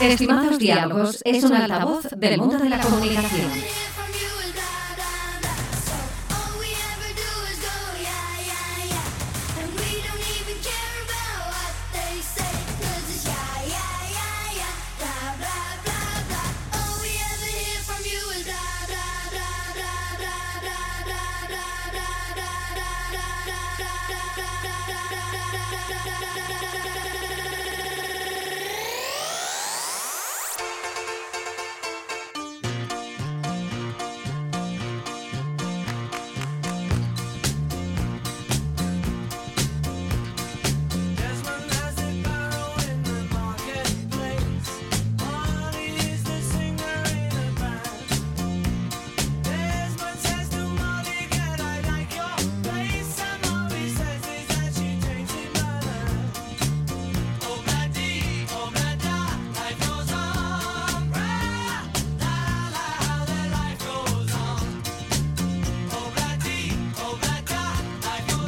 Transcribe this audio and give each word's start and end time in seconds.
Estimados 0.00 0.58
Diálogos 0.58 1.20
es 1.24 1.42
un 1.44 1.54
altavoz 1.54 2.06
del 2.16 2.38
mundo 2.38 2.58
de 2.58 2.68
la 2.68 2.78
comunicación. 2.80 3.50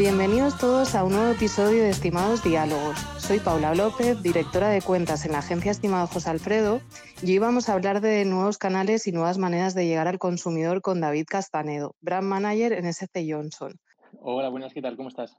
Bienvenidos 0.01 0.57
todos 0.57 0.95
a 0.95 1.05
un 1.05 1.13
nuevo 1.13 1.31
episodio 1.31 1.83
de 1.83 1.91
Estimados 1.91 2.43
Diálogos. 2.43 2.99
Soy 3.19 3.39
Paula 3.39 3.75
López, 3.75 4.23
directora 4.23 4.71
de 4.71 4.81
cuentas 4.81 5.27
en 5.27 5.33
la 5.33 5.41
agencia 5.41 5.71
Estimado 5.71 6.07
José 6.07 6.31
Alfredo, 6.31 6.81
y 7.23 7.33
hoy 7.33 7.39
vamos 7.39 7.69
a 7.69 7.75
hablar 7.75 8.01
de 8.01 8.25
nuevos 8.25 8.57
canales 8.57 9.07
y 9.07 9.13
nuevas 9.13 9.37
maneras 9.37 9.75
de 9.75 9.85
llegar 9.85 10.09
al 10.09 10.19
consumidor 10.19 10.81
con 10.81 11.03
David 11.03 11.27
Castanedo, 11.29 11.97
brand 12.01 12.27
manager 12.27 12.73
en 12.73 12.87
SC 12.87 13.27
Johnson. 13.29 13.79
Hola, 14.23 14.49
buenas, 14.49 14.73
¿qué 14.73 14.81
tal? 14.81 14.97
¿Cómo 14.97 15.11
estás? 15.11 15.37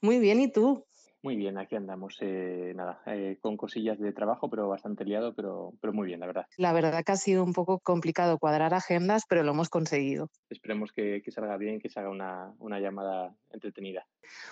Muy 0.00 0.18
bien, 0.18 0.40
¿y 0.40 0.50
tú? 0.50 0.86
Muy 1.24 1.36
bien, 1.36 1.56
aquí 1.56 1.74
andamos. 1.74 2.18
Eh, 2.20 2.74
nada, 2.76 3.00
eh, 3.06 3.38
con 3.40 3.56
cosillas 3.56 3.98
de 3.98 4.12
trabajo, 4.12 4.50
pero 4.50 4.68
bastante 4.68 5.06
liado, 5.06 5.34
pero, 5.34 5.72
pero 5.80 5.94
muy 5.94 6.06
bien, 6.08 6.20
la 6.20 6.26
verdad. 6.26 6.46
La 6.58 6.74
verdad 6.74 7.02
que 7.02 7.12
ha 7.12 7.16
sido 7.16 7.42
un 7.42 7.54
poco 7.54 7.78
complicado 7.78 8.38
cuadrar 8.38 8.74
agendas, 8.74 9.22
pero 9.26 9.42
lo 9.42 9.52
hemos 9.52 9.70
conseguido. 9.70 10.28
Esperemos 10.50 10.92
que, 10.92 11.22
que 11.24 11.30
salga 11.30 11.56
bien, 11.56 11.80
que 11.80 11.88
salga 11.88 12.10
una, 12.10 12.52
una, 12.58 12.78
llamada 12.78 13.34
entretenida. 13.50 14.06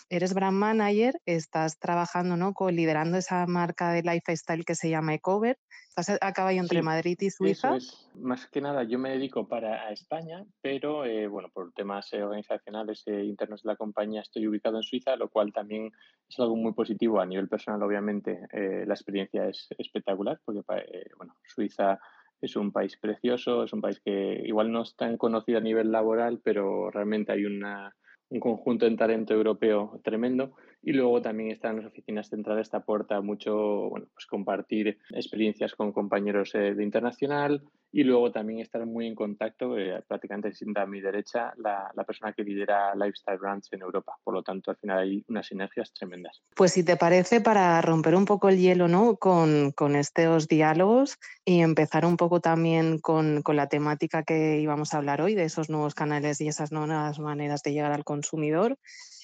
Eres 0.08 0.32
brand 0.32 0.56
manager, 0.56 1.20
estás 1.26 1.78
trabajando, 1.78 2.38
¿no? 2.38 2.54
liderando 2.70 3.18
esa 3.18 3.46
marca 3.46 3.92
de 3.92 4.00
lifestyle 4.00 4.64
que 4.64 4.74
se 4.74 4.88
llama 4.88 5.12
Ecover. 5.12 5.58
Estás 5.94 6.18
a 6.22 6.32
caballo 6.32 6.62
entre 6.62 6.78
sí, 6.78 6.84
Madrid 6.84 7.18
y 7.20 7.28
Suiza. 7.28 7.76
Es. 7.76 8.08
Más 8.14 8.46
que 8.46 8.62
nada, 8.62 8.82
yo 8.84 8.98
me 8.98 9.10
dedico 9.10 9.46
para 9.46 9.82
a 9.82 9.90
España, 9.90 10.42
pero 10.62 11.04
eh, 11.04 11.27
bueno, 11.27 11.50
por 11.52 11.70
temas 11.74 12.11
eh, 12.14 12.22
organizacionales 12.22 13.02
eh, 13.05 13.22
internos 13.22 13.62
de 13.62 13.68
la 13.68 13.77
compañía 13.77 14.22
estoy 14.22 14.46
ubicado 14.48 14.78
en 14.78 14.84
Suiza, 14.84 15.17
lo 15.17 15.28
cual 15.28 15.52
también 15.52 15.92
es 16.27 16.40
algo 16.40 16.56
muy 16.56 16.72
positivo 16.72 17.20
a 17.20 17.27
nivel 17.27 17.46
personal, 17.46 17.83
obviamente. 17.83 18.46
Eh, 18.52 18.84
la 18.86 18.94
experiencia 18.94 19.46
es 19.46 19.68
espectacular, 19.77 20.40
porque 20.46 20.61
eh, 20.77 21.11
bueno, 21.18 21.36
Suiza 21.44 22.00
es 22.40 22.56
un 22.56 22.72
país 22.72 22.96
precioso, 22.96 23.64
es 23.64 23.72
un 23.74 23.83
país 23.83 24.00
que 24.02 24.42
igual 24.46 24.72
no 24.72 24.83
es 24.83 24.96
tan 24.96 25.18
conocido 25.18 25.58
a 25.58 25.62
nivel 25.62 25.92
laboral, 25.92 26.40
pero 26.42 26.90
realmente 26.90 27.33
hay 27.33 27.44
una, 27.44 27.94
un 28.30 28.40
conjunto 28.40 28.86
en 28.86 28.96
talento 28.96 29.34
europeo 29.34 30.00
tremendo. 30.02 30.55
Y 30.82 30.92
luego 30.92 31.22
también 31.22 31.50
están 31.50 31.76
las 31.76 31.86
oficinas 31.86 32.28
centrales, 32.28 32.70
te 32.70 32.76
aporta 32.76 33.20
mucho 33.20 33.88
bueno, 33.88 34.06
pues 34.12 34.26
compartir 34.26 34.98
experiencias 35.10 35.74
con 35.74 35.92
compañeros 35.92 36.54
eh, 36.54 36.74
de 36.74 36.82
internacional 36.82 37.62
y 37.92 38.04
luego 38.04 38.32
también 38.32 38.60
estar 38.60 38.84
muy 38.86 39.06
en 39.06 39.14
contacto, 39.14 39.78
eh, 39.78 40.02
prácticamente 40.08 40.50
a 40.76 40.86
mi 40.86 41.00
derecha 41.00 41.52
la, 41.58 41.90
la, 41.94 42.04
persona 42.04 42.32
que 42.32 42.42
lidera 42.42 42.94
Lifestyle 42.94 43.38
Brands 43.38 43.68
en 43.72 43.82
Europa. 43.82 44.16
Por 44.24 44.32
lo 44.32 44.42
tanto, 44.42 44.70
al 44.70 44.78
final 44.78 44.98
hay 45.00 45.24
unas 45.28 45.46
sinergias 45.46 45.92
tremendas. 45.92 46.42
Pues 46.56 46.72
si 46.72 46.82
te 46.84 46.96
parece, 46.96 47.42
para 47.42 47.80
romper 47.82 48.14
un 48.14 48.24
poco 48.24 48.48
el 48.48 48.58
hielo 48.58 48.88
¿no? 48.88 49.16
con, 49.16 49.72
con 49.72 49.94
estos 49.94 50.48
diálogos 50.48 51.18
y 51.44 51.60
empezar 51.60 52.06
un 52.06 52.16
poco 52.16 52.40
también 52.40 52.98
con, 52.98 53.42
con 53.42 53.56
la 53.56 53.68
temática 53.68 54.22
que 54.22 54.58
íbamos 54.58 54.94
a 54.94 54.96
hablar 54.96 55.20
hoy, 55.20 55.34
de 55.34 55.44
esos 55.44 55.68
nuevos 55.68 55.94
canales 55.94 56.40
y 56.40 56.48
esas 56.48 56.72
nuevas 56.72 57.18
maneras 57.18 57.62
de 57.62 57.74
llegar 57.74 57.92
al 57.92 58.04
consumidor, 58.04 58.78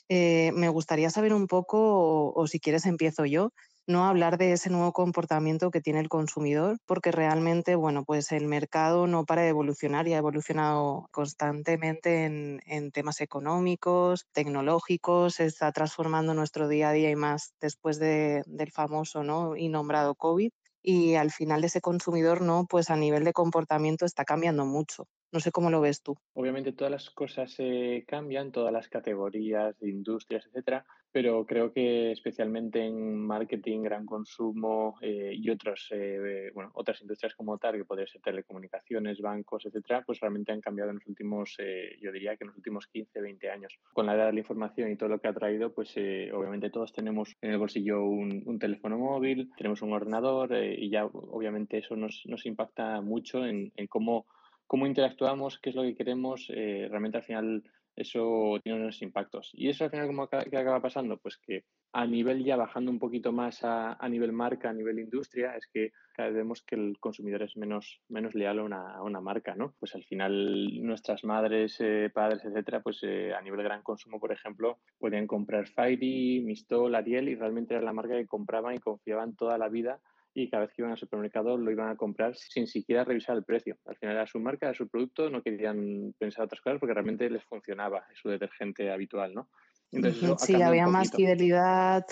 eh, 0.08 0.52
me 0.54 0.68
gustaría 0.68 1.10
saber 1.10 1.34
un 1.34 1.46
poco, 1.46 2.32
o, 2.34 2.46
si 2.46 2.60
quieres 2.60 2.86
empiezo 2.86 3.26
yo, 3.26 3.50
no 3.86 4.04
hablar 4.06 4.38
de 4.38 4.52
ese 4.52 4.70
nuevo 4.70 4.92
comportamiento 4.92 5.70
que 5.70 5.80
tiene 5.80 6.00
el 6.00 6.08
consumidor, 6.08 6.78
porque 6.86 7.10
realmente, 7.10 7.74
bueno, 7.74 8.04
pues 8.04 8.32
el 8.32 8.46
mercado 8.46 9.06
no 9.06 9.24
para 9.24 9.42
de 9.42 9.48
evolucionar 9.48 10.06
y 10.08 10.14
ha 10.14 10.18
evolucionado 10.18 11.08
constantemente 11.10 12.24
en, 12.26 12.92
temas 12.92 13.20
económicos, 13.20 14.26
tecnológicos, 14.32 15.40
está 15.40 15.72
transformando 15.72 16.34
nuestro 16.34 16.68
día 16.68 16.90
a 16.90 16.92
día 16.92 17.10
y 17.10 17.16
más 17.16 17.54
después 17.60 17.98
de, 17.98 18.42
del 18.46 18.72
famoso 18.72 19.24
¿no? 19.24 19.56
y 19.56 19.68
nombrado 19.68 20.14
COVID. 20.14 20.50
Y 20.82 21.14
al 21.14 21.30
final 21.32 21.64
ese 21.64 21.80
consumidor, 21.80 22.40
¿no? 22.40 22.66
Pues 22.68 22.90
a 22.90 22.96
nivel 22.96 23.24
de 23.24 23.32
comportamiento 23.32 24.06
está 24.06 24.24
cambiando 24.24 24.64
mucho. 24.64 25.06
No 25.32 25.40
sé 25.40 25.52
cómo 25.52 25.70
lo 25.70 25.80
ves 25.80 26.02
tú. 26.02 26.16
Obviamente 26.34 26.72
todas 26.72 26.90
las 26.90 27.10
cosas 27.10 27.54
eh, 27.58 28.04
cambian, 28.06 28.50
todas 28.52 28.72
las 28.72 28.88
categorías 28.88 29.76
industrias, 29.82 30.46
etcétera, 30.46 30.86
pero 31.10 31.46
creo 31.46 31.72
que 31.72 32.12
especialmente 32.12 32.84
en 32.84 33.16
marketing, 33.26 33.82
gran 33.82 34.04
consumo 34.04 34.96
eh, 35.00 35.32
y 35.34 35.50
otros, 35.50 35.88
eh, 35.90 36.50
bueno, 36.54 36.70
otras 36.74 37.00
industrias 37.00 37.34
como 37.34 37.58
tal, 37.58 37.76
que 37.76 37.84
podrían 37.84 38.08
ser 38.08 38.20
telecomunicaciones, 38.20 39.20
bancos, 39.20 39.64
etcétera, 39.66 40.02
pues 40.06 40.20
realmente 40.20 40.52
han 40.52 40.60
cambiado 40.60 40.90
en 40.90 40.96
los 40.96 41.06
últimos, 41.06 41.56
eh, 41.58 41.96
yo 42.00 42.12
diría 42.12 42.36
que 42.36 42.44
en 42.44 42.48
los 42.48 42.56
últimos 42.56 42.86
15, 42.88 43.20
20 43.20 43.50
años. 43.50 43.78
Con 43.92 44.06
la 44.06 44.14
edad 44.14 44.26
de 44.26 44.34
la 44.34 44.40
información 44.40 44.90
y 44.90 44.96
todo 44.96 45.08
lo 45.08 45.20
que 45.20 45.28
ha 45.28 45.32
traído, 45.32 45.72
pues 45.72 45.92
eh, 45.96 46.30
obviamente 46.32 46.70
todos 46.70 46.92
tenemos 46.92 47.36
en 47.40 47.52
el 47.52 47.58
bolsillo 47.58 48.02
un, 48.04 48.42
un 48.44 48.58
teléfono 48.58 48.98
móvil, 48.98 49.50
tenemos 49.56 49.82
un 49.82 49.92
ordenador 49.92 50.54
y 50.54 50.90
ya 50.90 51.06
obviamente 51.06 51.78
eso 51.78 51.96
nos, 51.96 52.22
nos 52.26 52.44
impacta 52.46 53.00
mucho 53.00 53.44
en, 53.44 53.72
en 53.76 53.86
cómo 53.86 54.26
cómo 54.68 54.86
interactuamos, 54.86 55.58
qué 55.58 55.70
es 55.70 55.76
lo 55.76 55.82
que 55.82 55.96
queremos, 55.96 56.46
eh, 56.50 56.86
realmente 56.88 57.16
al 57.16 57.24
final 57.24 57.64
eso 57.96 58.60
tiene 58.62 58.78
unos 58.78 59.02
impactos. 59.02 59.50
Y 59.54 59.68
eso 59.68 59.84
al 59.84 59.90
final, 59.90 60.06
¿cómo 60.06 60.22
acaba, 60.22 60.44
¿qué 60.44 60.56
acaba 60.56 60.80
pasando? 60.80 61.16
Pues 61.16 61.36
que 61.38 61.64
a 61.92 62.06
nivel 62.06 62.44
ya 62.44 62.54
bajando 62.54 62.92
un 62.92 62.98
poquito 63.00 63.32
más 63.32 63.64
a, 63.64 63.94
a, 63.94 64.08
nivel 64.08 64.32
marca, 64.32 64.70
a 64.70 64.72
nivel 64.72 65.00
industria, 65.00 65.56
es 65.56 65.66
que 65.72 65.90
cada 66.14 66.28
vez 66.28 66.36
vemos 66.36 66.62
que 66.62 66.76
el 66.76 66.98
consumidor 67.00 67.42
es 67.42 67.56
menos, 67.56 68.00
menos 68.08 68.34
leal 68.34 68.60
a 68.60 68.62
una, 68.62 68.94
a 68.94 69.02
una 69.02 69.20
marca, 69.20 69.56
¿no? 69.56 69.74
Pues 69.80 69.96
al 69.96 70.04
final 70.04 70.84
nuestras 70.84 71.24
madres, 71.24 71.76
eh, 71.80 72.10
padres, 72.14 72.44
etcétera, 72.44 72.82
pues 72.82 73.00
eh, 73.02 73.34
a 73.34 73.40
nivel 73.40 73.62
gran 73.64 73.82
consumo, 73.82 74.20
por 74.20 74.32
ejemplo, 74.32 74.78
podían 74.98 75.26
comprar 75.26 75.66
Fairy, 75.66 76.40
Mistol, 76.44 76.94
Ariel 76.94 77.28
y 77.28 77.34
realmente 77.34 77.74
era 77.74 77.82
la 77.82 77.92
marca 77.92 78.14
que 78.14 78.26
compraban 78.26 78.74
y 78.74 78.78
confiaban 78.78 79.34
toda 79.34 79.58
la 79.58 79.68
vida 79.68 79.98
y 80.34 80.48
cada 80.50 80.64
vez 80.64 80.72
que 80.74 80.82
iban 80.82 80.92
al 80.92 80.98
supermercado 80.98 81.56
lo 81.56 81.70
iban 81.70 81.88
a 81.88 81.96
comprar 81.96 82.36
sin 82.36 82.66
siquiera 82.66 83.04
revisar 83.04 83.36
el 83.36 83.44
precio. 83.44 83.76
Al 83.86 83.96
final 83.96 84.16
era 84.16 84.26
su 84.26 84.38
marca, 84.38 84.66
era 84.66 84.74
su 84.74 84.88
producto, 84.88 85.30
no 85.30 85.42
querían 85.42 86.14
pensar 86.18 86.44
otras 86.44 86.60
cosas 86.60 86.78
porque 86.78 86.94
realmente 86.94 87.28
les 87.30 87.44
funcionaba 87.44 88.04
su 88.14 88.28
detergente 88.28 88.90
habitual, 88.90 89.34
¿no? 89.34 89.48
Entonces, 89.90 90.34
sí, 90.40 90.60
había 90.60 90.86
más 90.86 91.10
fidelidad, 91.10 92.04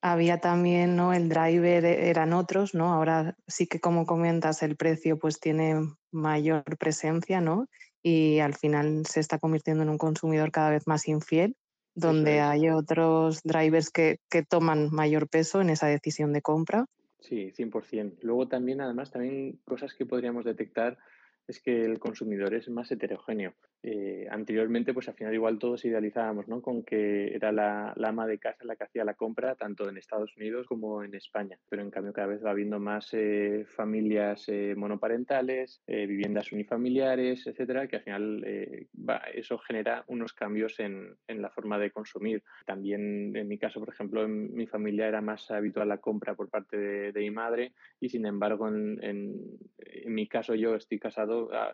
había 0.00 0.38
también, 0.38 0.96
¿no? 0.96 1.12
El 1.12 1.28
driver 1.28 1.84
e, 1.84 2.10
eran 2.10 2.32
otros, 2.32 2.74
¿no? 2.74 2.92
Ahora 2.92 3.36
sí 3.46 3.66
que 3.66 3.80
como 3.80 4.06
comentas, 4.06 4.62
el 4.62 4.76
precio 4.76 5.18
pues 5.18 5.38
tiene 5.38 5.76
mayor 6.10 6.64
presencia, 6.78 7.40
¿no? 7.40 7.68
Y 8.02 8.40
al 8.40 8.54
final 8.54 9.06
se 9.06 9.20
está 9.20 9.38
convirtiendo 9.38 9.84
en 9.84 9.90
un 9.90 9.98
consumidor 9.98 10.50
cada 10.50 10.70
vez 10.70 10.86
más 10.86 11.06
infiel 11.06 11.56
donde 11.94 12.38
es. 12.38 12.42
hay 12.42 12.70
otros 12.70 13.42
drivers 13.42 13.90
que, 13.90 14.18
que 14.30 14.42
toman 14.42 14.90
mayor 14.90 15.28
peso 15.28 15.60
en 15.60 15.70
esa 15.70 15.86
decisión 15.86 16.32
de 16.32 16.42
compra. 16.42 16.86
Sí, 17.22 17.52
100%. 17.52 18.18
Luego 18.22 18.48
también, 18.48 18.80
además, 18.80 19.12
también 19.12 19.60
cosas 19.64 19.94
que 19.94 20.04
podríamos 20.06 20.44
detectar 20.44 20.98
es 21.46 21.60
que 21.60 21.84
el 21.84 21.98
consumidor 21.98 22.54
es 22.54 22.68
más 22.68 22.90
heterogéneo. 22.90 23.54
Eh, 23.84 24.28
anteriormente, 24.30 24.94
pues 24.94 25.08
al 25.08 25.14
final 25.14 25.34
igual 25.34 25.58
todos 25.58 25.84
idealizábamos, 25.84 26.46
¿no? 26.46 26.62
Con 26.62 26.84
que 26.84 27.34
era 27.34 27.50
la, 27.50 27.94
ama 27.96 28.26
de 28.26 28.38
casa 28.38 28.64
la 28.64 28.76
que 28.76 28.84
hacía 28.84 29.04
la 29.04 29.14
compra, 29.14 29.56
tanto 29.56 29.88
en 29.88 29.96
Estados 29.96 30.36
Unidos 30.36 30.66
como 30.66 31.02
en 31.02 31.14
España. 31.14 31.58
Pero 31.68 31.82
en 31.82 31.90
cambio 31.90 32.12
cada 32.12 32.28
vez 32.28 32.44
va 32.44 32.50
habiendo 32.50 32.78
más 32.78 33.12
eh, 33.12 33.64
familias 33.66 34.48
eh, 34.48 34.74
monoparentales, 34.76 35.82
viviendas 35.86 36.52
unifamiliares, 36.52 37.46
etcétera, 37.46 37.88
que 37.88 37.96
al 37.96 38.02
final 38.02 38.44
eso 39.34 39.58
genera 39.58 40.04
unos 40.06 40.32
cambios 40.32 40.78
en, 40.78 41.16
la 41.28 41.50
forma 41.50 41.78
de 41.78 41.90
consumir. 41.90 42.42
También 42.64 43.34
en 43.34 43.48
mi 43.48 43.58
caso, 43.58 43.80
por 43.80 43.88
ejemplo, 43.88 44.24
en 44.24 44.54
mi 44.54 44.66
familia 44.66 45.08
era 45.08 45.20
más 45.20 45.50
habitual 45.50 45.88
la 45.88 45.98
compra 45.98 46.34
por 46.34 46.48
parte 46.48 46.76
de, 47.12 47.20
mi 47.22 47.30
madre 47.30 47.72
y 48.00 48.08
sin 48.08 48.26
embargo 48.26 48.68
en, 48.68 48.98
en 50.02 50.14
mi 50.14 50.26
caso 50.26 50.54
yo 50.54 50.74
estoy 50.74 50.98
casado, 50.98 51.31
ah, 51.52 51.72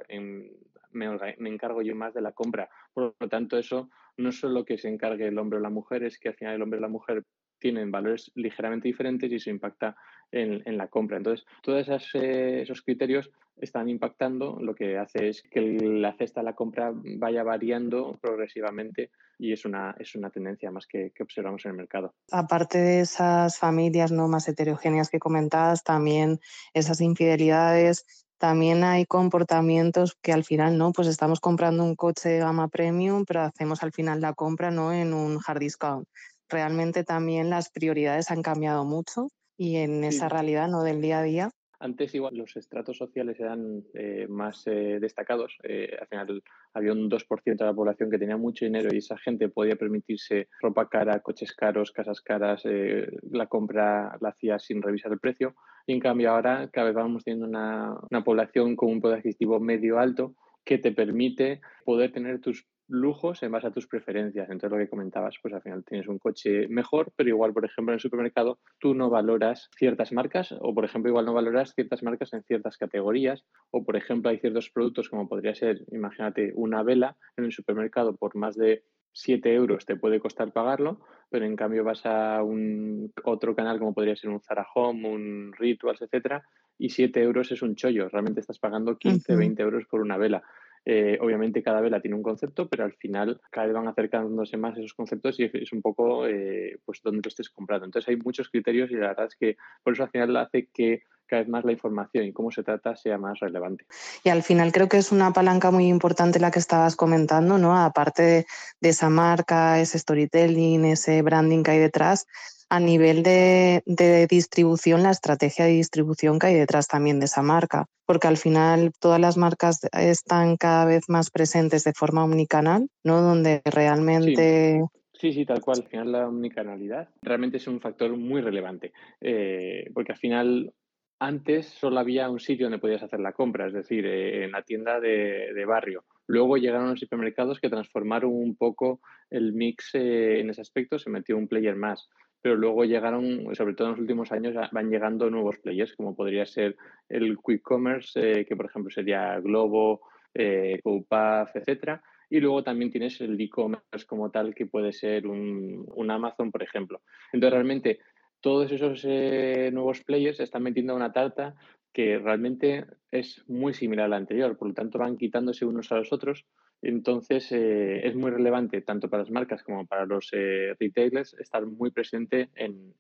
me, 0.93 1.49
encargo 1.51 1.83
yo 1.83 1.95
más 1.95 2.15
de 2.15 2.23
la 2.23 2.33
compra. 2.33 2.69
Por 2.93 3.15
lo 3.19 3.29
tanto, 3.29 3.59
eso 3.59 3.91
no 4.17 4.33
solo 4.33 4.65
que 4.65 4.79
se 4.79 4.89
encargue 4.89 5.29
el 5.29 5.39
hombre 5.39 5.59
o 5.59 5.63
la 5.63 5.71
mujer, 5.71 6.03
es 6.03 6.19
que 6.19 6.29
al 6.29 6.35
final 6.35 6.55
el 6.55 6.63
hombre 6.63 6.79
y 6.79 6.83
la 6.83 6.89
mujer 6.89 7.25
tienen 7.59 7.91
valores 7.91 8.31
ligeramente 8.35 8.89
diferentes 8.89 9.31
y 9.31 9.37
eso 9.37 9.51
impacta 9.51 9.97
en, 10.31 10.77
la 10.77 10.89
compra. 10.89 11.17
Entonces, 11.17 11.47
todos 11.63 11.89
eh, 12.15 12.63
esos 12.63 12.83
criterios 12.83 13.31
están 13.57 13.89
impactando, 13.89 14.59
lo 14.61 14.75
que 14.75 14.99
hace 14.99 15.29
es 15.29 15.43
que 15.43 15.61
la 15.61 16.17
cesta 16.17 16.41
de 16.41 16.45
la 16.45 16.55
compra 16.55 16.93
vaya 16.95 17.43
variando 17.43 18.17
progresivamente 18.21 19.11
y 19.39 19.53
es 19.53 19.65
una, 19.65 19.97
es 19.99 20.15
una 20.15 20.31
tendencia 20.31 20.71
más 20.71 20.87
que, 20.87 21.11
que, 21.13 21.23
observamos 21.23 21.65
en 21.65 21.73
el 21.73 21.77
mercado. 21.77 22.15
Aparte 22.31 22.79
de 22.79 23.01
esas 23.01 23.59
familias 23.59 24.13
no 24.13 24.29
más 24.29 24.49
heterogéneas 24.49 25.11
que 25.11 25.19
comentabas, 25.19 25.83
también 25.83 26.39
esas 26.73 27.01
infidelidades 27.01 28.28
también 28.38 28.85
hay 28.85 29.05
comportamientos 29.05 30.17
que 30.23 30.32
al 30.32 30.44
final 30.44 30.79
no, 30.79 30.93
pues 30.93 31.08
estamos 31.08 31.40
comprando 31.40 31.85
un 31.85 31.96
coche 31.96 32.29
de 32.29 32.38
gama 32.38 32.69
premium, 32.69 33.25
pero 33.26 33.43
hacemos 33.43 33.82
al 33.82 33.93
final 33.93 34.20
la 34.20 34.32
compra 34.32 34.70
no 34.70 34.93
en 34.93 35.12
un 35.12 35.40
hard 35.44 35.61
discount. 35.61 36.08
Realmente 36.49 37.05
también 37.05 37.50
las 37.50 37.70
prioridades 37.70 38.31
han 38.31 38.43
cambiado 38.43 38.85
mucho 38.85 39.29
y 39.58 39.76
en 39.76 40.05
esa 40.05 40.29
realidad 40.29 40.69
no 40.69 40.82
del 40.82 41.02
día 41.02 41.19
a 41.19 41.23
día 41.23 41.50
antes 41.81 42.15
igual 42.15 42.37
los 42.37 42.57
estratos 42.57 42.97
sociales 42.97 43.39
eran 43.39 43.85
eh, 43.95 44.27
más 44.29 44.67
eh, 44.67 44.99
destacados. 45.01 45.57
Eh, 45.63 45.97
al 46.01 46.07
final 46.09 46.43
había 46.75 46.93
un 46.93 47.09
2% 47.09 47.57
de 47.57 47.65
la 47.65 47.75
población 47.75 48.11
que 48.11 48.19
tenía 48.19 48.37
mucho 48.37 48.65
dinero 48.65 48.89
y 48.93 48.99
esa 48.99 49.17
gente 49.19 49.49
podía 49.49 49.77
permitirse 49.77 50.49
ropa 50.61 50.89
cara, 50.89 51.21
coches 51.21 51.53
caros, 51.55 51.93
casas 51.93 52.21
caras, 52.21 52.63
la 52.65 53.47
compra 53.47 54.17
la 54.21 54.31
hacía 54.31 54.59
sin 54.59 54.83
revisar 54.83 55.13
el 55.13 55.21
precio. 55.21 55.55
Y 55.87 55.93
en 55.93 56.01
cambio 56.01 56.31
ahora 56.31 56.69
cada 56.73 56.89
vez 56.89 56.95
vamos 56.95 57.25
teniendo 57.25 57.47
una, 57.47 57.95
una 58.11 58.25
población 58.25 58.77
con 58.77 58.91
un 58.91 59.01
poder 59.01 59.19
adquisitivo 59.19 59.61
medio 59.61 59.99
alto 59.99 60.35
que 60.65 60.79
te 60.79 60.93
permite 60.93 61.61
poder 61.85 62.13
tener 62.13 62.41
tus 62.41 62.67
lujos 62.88 63.43
en 63.43 63.52
base 63.52 63.67
a 63.67 63.70
tus 63.70 63.87
preferencias. 63.87 64.49
Entonces, 64.50 64.70
lo 64.70 64.82
que 64.82 64.90
comentabas, 64.90 65.37
pues 65.40 65.55
al 65.55 65.62
final 65.62 65.85
tienes 65.85 66.08
un 66.08 66.19
coche 66.19 66.67
mejor, 66.69 67.12
pero 67.14 67.29
igual, 67.29 67.52
por 67.52 67.64
ejemplo, 67.64 67.93
en 67.93 67.96
el 67.96 68.00
supermercado 68.00 68.58
tú 68.79 68.94
no 68.94 69.11
valoras 69.11 69.70
ciertas 69.76 70.12
marcas 70.12 70.55
o, 70.58 70.75
por 70.75 70.85
ejemplo, 70.85 71.11
igual 71.11 71.26
no 71.26 71.35
valoras 71.35 71.75
ciertas 71.75 72.02
marcas 72.02 72.32
en 72.32 72.43
ciertas 72.43 72.76
categorías 72.76 73.44
o, 73.70 73.85
por 73.85 73.96
ejemplo, 73.96 74.31
hay 74.31 74.38
ciertos 74.38 74.70
productos 74.70 75.08
como 75.08 75.29
podría 75.29 75.55
ser, 75.55 75.85
imagínate, 75.93 76.52
una 76.55 76.82
vela 76.82 77.17
en 77.37 77.44
el 77.44 77.52
supermercado 77.52 78.17
por 78.17 78.35
más 78.37 78.56
de 78.56 78.85
7 79.12 79.52
euros 79.52 79.85
te 79.85 79.96
puede 79.96 80.20
costar 80.20 80.52
pagarlo, 80.52 81.00
pero 81.31 81.44
en 81.44 81.56
cambio 81.56 81.82
vas 81.82 82.06
a 82.06 82.43
un 82.43 83.12
otro 83.25 83.55
canal 83.55 83.79
como 83.79 83.93
podría 83.93 84.17
ser 84.17 84.31
un 84.31 84.40
Zara 84.40 84.67
Home, 84.75 85.08
un 85.08 85.52
Rituals, 85.58 86.02
etcétera, 86.02 86.44
y 86.79 86.90
7 86.90 87.20
euros 87.23 87.50
es 87.50 87.62
un 87.62 87.75
chollo. 87.75 88.08
Realmente 88.08 88.40
estás 88.40 88.58
pagando 88.58 88.96
15, 88.96 89.35
20 89.35 89.62
euros 89.62 89.85
por 89.87 90.00
una 90.00 90.17
vela. 90.17 90.44
Eh, 90.90 91.19
obviamente 91.20 91.62
cada 91.62 91.82
vela 91.82 92.00
tiene 92.00 92.17
un 92.17 92.23
concepto, 92.23 92.67
pero 92.67 92.85
al 92.85 92.94
final 92.94 93.38
cada 93.50 93.67
vez 93.67 93.76
van 93.76 93.88
acercándose 93.88 94.56
más 94.56 94.75
esos 94.79 94.94
conceptos 94.94 95.38
y 95.38 95.50
es 95.52 95.70
un 95.70 95.82
poco 95.82 96.26
eh, 96.26 96.79
pues 96.82 97.02
donde 97.02 97.20
lo 97.23 97.29
estés 97.29 97.50
comprando. 97.50 97.85
Entonces 97.85 98.08
hay 98.08 98.17
muchos 98.17 98.49
criterios 98.49 98.90
y 98.90 98.94
la 98.94 99.08
verdad 99.08 99.26
es 99.26 99.37
que 99.37 99.58
por 99.82 99.93
eso 99.93 100.05
al 100.05 100.08
final 100.08 100.35
hace 100.38 100.70
que 100.73 101.02
cada 101.26 101.43
vez 101.43 101.49
más 101.50 101.62
la 101.67 101.73
información 101.73 102.25
y 102.25 102.32
cómo 102.32 102.50
se 102.50 102.62
trata 102.62 102.96
sea 102.96 103.19
más 103.19 103.38
relevante. 103.38 103.85
Y 104.25 104.31
al 104.31 104.43
final 104.43 104.73
creo 104.73 104.88
que 104.88 104.96
es 104.96 105.12
una 105.12 105.31
palanca 105.35 105.70
muy 105.70 105.88
importante 105.88 106.40
la 106.40 106.50
que 106.50 106.58
estabas 106.58 106.96
comentando, 106.96 107.58
¿no? 107.58 107.76
Aparte 107.76 108.23
de, 108.23 108.46
de 108.81 108.88
esa 108.88 109.11
marca, 109.11 109.79
ese 109.79 109.99
storytelling, 109.99 110.87
ese 110.87 111.20
branding 111.20 111.64
que 111.64 111.73
hay 111.73 111.81
detrás, 111.81 112.26
a 112.70 112.81
nivel 112.81 113.23
de, 113.23 113.82
distribución, 114.29 115.03
la 115.03 115.11
estrategia 115.11 115.65
de 115.65 115.73
distribución 115.73 116.38
que 116.38 116.49
hay 116.49 116.55
detrás 116.55 116.88
también 116.88 117.19
de 117.19 117.26
esa 117.26 117.43
marca, 117.43 117.87
porque 118.06 118.29
al 118.29 118.37
final 118.37 118.93
todas 119.00 119.20
las 119.20 119.37
marcas 119.37 119.81
están 119.93 120.56
cada 120.56 120.85
vez 120.85 121.09
más 121.09 121.31
presentes 121.31 121.85
de 121.85 121.93
forma 121.93 122.25
omnicanal, 122.25 122.88
¿no? 123.05 123.23
Donde 123.23 123.62
realmente... 123.65 124.82
Sí. 124.93 125.32
Sí, 125.32 125.44
tal 125.44 125.61
cual. 125.61 125.81
Al 125.82 125.88
final 125.88 126.12
la 126.12 126.29
omnicanalidad 126.29 127.09
realmente 127.23 127.56
es 127.56 127.67
un 127.67 127.81
factor 127.81 128.17
muy 128.17 128.41
relevante, 128.41 128.93
eh, 129.21 129.91
porque 129.93 130.12
al 130.12 130.19
final 130.19 130.73
antes 131.19 131.67
solo 131.67 131.99
había 131.99 132.31
un 132.31 132.38
sitio 132.38 132.67
donde 132.67 132.79
podías 132.79 133.03
hacer 133.03 133.21
la 133.21 133.32
compra, 133.32 133.67
es 133.67 133.73
decir, 133.73 134.06
eh, 134.06 134.44
en 134.44 134.53
la 134.53 134.62
tienda 134.62 135.00
de, 135.00 135.64
barrio. 135.67 136.05
Luego 136.26 136.56
llegaron 136.56 136.91
los 136.91 137.00
supermercados 137.00 137.59
que 137.59 137.69
transformaron 137.69 138.32
un 138.32 138.56
poco 138.56 139.00
el 139.31 139.53
mix 139.53 139.94
eh, 139.94 140.41
en 140.41 140.50
ese 140.50 140.61
aspecto, 140.61 140.99
se 140.99 141.11
metió 141.11 141.37
un 141.37 141.49
player 141.49 141.75
más 141.75 142.09
pero 142.40 142.56
luego 142.56 142.85
llegaron, 142.85 143.55
sobre 143.55 143.75
todo 143.75 143.88
en 143.88 143.93
los 143.93 144.00
últimos 144.00 144.32
años, 144.32 144.55
van 144.70 144.90
llegando 144.90 145.31
nuevos 145.31 145.58
players, 145.58 145.94
como 145.96 146.14
podría 146.14 146.46
ser 146.46 146.76
el 147.08 147.37
Quick 147.38 147.62
Commerce, 147.62 148.19
eh, 148.20 148.44
que 148.46 148.56
por 148.56 148.67
ejemplo 148.67 148.90
sería 148.90 149.40
Globo, 149.40 150.02
eh, 150.35 150.81
etc. 150.85 151.49
etcétera. 151.55 152.02
Y 152.31 152.40
luego 152.40 152.62
también 152.62 152.90
tienes 152.90 153.20
el 153.20 153.40
e-commerce 153.40 154.06
como 154.06 154.31
tal, 154.31 154.55
que 154.55 154.67
puede 154.67 154.93
ser 154.93 155.26
un, 155.26 156.11
Amazon, 156.11 156.50
por 156.50 156.62
ejemplo. 156.62 157.00
Entonces, 157.32 157.55
realmente, 157.55 158.00
todos 158.40 158.70
esos 158.70 159.02
eh, 159.05 159.70
nuevos 159.73 160.05
players 160.05 160.38
están 160.40 160.62
metiendo 160.62 160.94
una 160.94 161.12
tarta 161.12 161.55
que 161.93 162.19
realmente 162.19 162.85
es 163.11 163.43
muy 163.49 163.73
similar 163.73 164.06
a 164.06 164.08
la 164.08 164.17
anterior, 164.17 164.56
por 164.56 164.69
lo 164.69 164.75
tanto 164.75 164.99
van 164.99 165.17
quitándose 165.17 165.64
unos 165.64 165.90
a 165.90 165.96
los 165.96 166.12
otros 166.12 166.44
entonces, 166.81 167.51
eh, 167.51 168.07
es 168.07 168.15
muy 168.15 168.31
relevante 168.31 168.81
tanto 168.83 169.11
para 169.11 169.25
las 169.25 169.33
marcas 169.33 169.63
como 169.63 169.87
para 169.87 170.07
los 170.07 170.31
eh, 170.33 170.75
retailers 170.79 171.35
estar 171.35 171.67
muy 171.67 171.91
presente 171.91 172.51
en, 172.55 172.95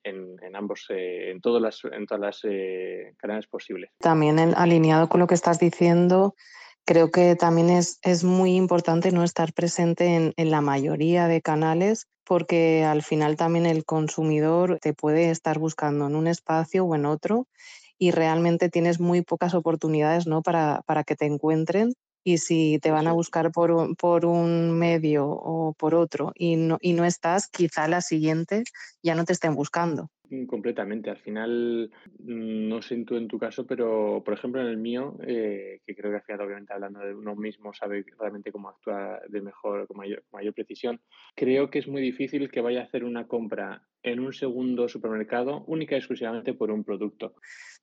ambos, 0.54 0.86
eh, 0.90 1.30
en, 1.30 1.40
todas 1.40 1.62
las, 1.62 1.82
en 1.84 2.06
todas 2.06 2.20
las 2.20 2.40
cadenas 3.16 3.46
posibles. 3.46 3.90
También 3.98 4.38
alineado 4.38 5.08
con 5.08 5.20
lo 5.20 5.26
que 5.26 5.34
estás 5.34 5.60
diciendo, 5.60 6.34
creo 6.84 7.10
que 7.10 7.36
también 7.36 7.70
es, 7.70 8.00
es 8.02 8.24
muy 8.24 8.56
importante 8.56 9.12
no 9.12 9.22
estar 9.22 9.52
presente 9.52 10.16
en, 10.16 10.32
en 10.36 10.50
la 10.50 10.60
mayoría 10.60 11.28
de 11.28 11.40
canales 11.40 12.08
porque 12.24 12.84
al 12.84 13.02
final 13.02 13.36
también 13.36 13.64
el 13.64 13.84
consumidor 13.84 14.78
te 14.80 14.92
puede 14.92 15.30
estar 15.30 15.58
buscando 15.58 16.06
en 16.08 16.16
un 16.16 16.26
espacio 16.26 16.84
o 16.84 16.94
en 16.94 17.06
otro 17.06 17.46
y 17.96 18.10
realmente 18.10 18.68
tienes 18.68 19.00
muy 19.00 19.22
pocas 19.22 19.54
oportunidades 19.54 20.26
¿no? 20.26 20.42
para, 20.42 20.82
para 20.84 21.04
que 21.04 21.16
te 21.16 21.26
encuentren 21.26 21.94
y 22.24 22.38
si 22.38 22.78
te 22.80 22.90
van 22.90 23.06
a 23.08 23.12
buscar 23.12 23.50
por 23.52 23.70
un, 23.70 23.96
por 23.96 24.26
un 24.26 24.78
medio 24.78 25.26
o 25.28 25.72
por 25.74 25.94
otro 25.94 26.32
y 26.34 26.56
no, 26.56 26.78
y 26.80 26.92
no 26.94 27.04
estás, 27.04 27.48
quizá 27.48 27.88
la 27.88 28.00
siguiente 28.02 28.64
ya 29.02 29.14
no 29.14 29.24
te 29.24 29.32
estén 29.32 29.54
buscando. 29.54 30.10
Mm, 30.30 30.44
completamente. 30.46 31.10
Al 31.10 31.18
final, 31.18 31.90
mm, 32.18 32.68
no 32.68 32.82
sé 32.82 32.94
en 32.94 33.28
tu 33.28 33.38
caso, 33.38 33.66
pero 33.66 34.22
por 34.24 34.34
ejemplo 34.34 34.60
en 34.60 34.66
el 34.66 34.76
mío, 34.76 35.16
eh, 35.26 35.80
que 35.86 35.94
creo 35.94 36.10
que 36.10 36.16
al 36.16 36.22
final, 36.22 36.40
obviamente, 36.42 36.72
hablando 36.72 37.00
de 37.00 37.14
uno 37.14 37.34
mismo, 37.34 37.72
sabe 37.72 38.04
realmente 38.18 38.52
cómo 38.52 38.68
actúa 38.68 39.20
de 39.28 39.40
mejor, 39.40 39.86
con 39.86 39.96
mayor, 39.96 40.24
mayor 40.32 40.52
precisión, 40.52 41.00
creo 41.34 41.70
que 41.70 41.78
es 41.78 41.88
muy 41.88 42.02
difícil 42.02 42.50
que 42.50 42.60
vaya 42.60 42.80
a 42.80 42.84
hacer 42.84 43.04
una 43.04 43.26
compra 43.26 43.82
en 44.02 44.20
un 44.20 44.32
segundo 44.32 44.88
supermercado 44.88 45.64
única 45.66 45.94
y 45.94 45.98
exclusivamente 45.98 46.54
por 46.54 46.70
un 46.70 46.84
producto. 46.84 47.34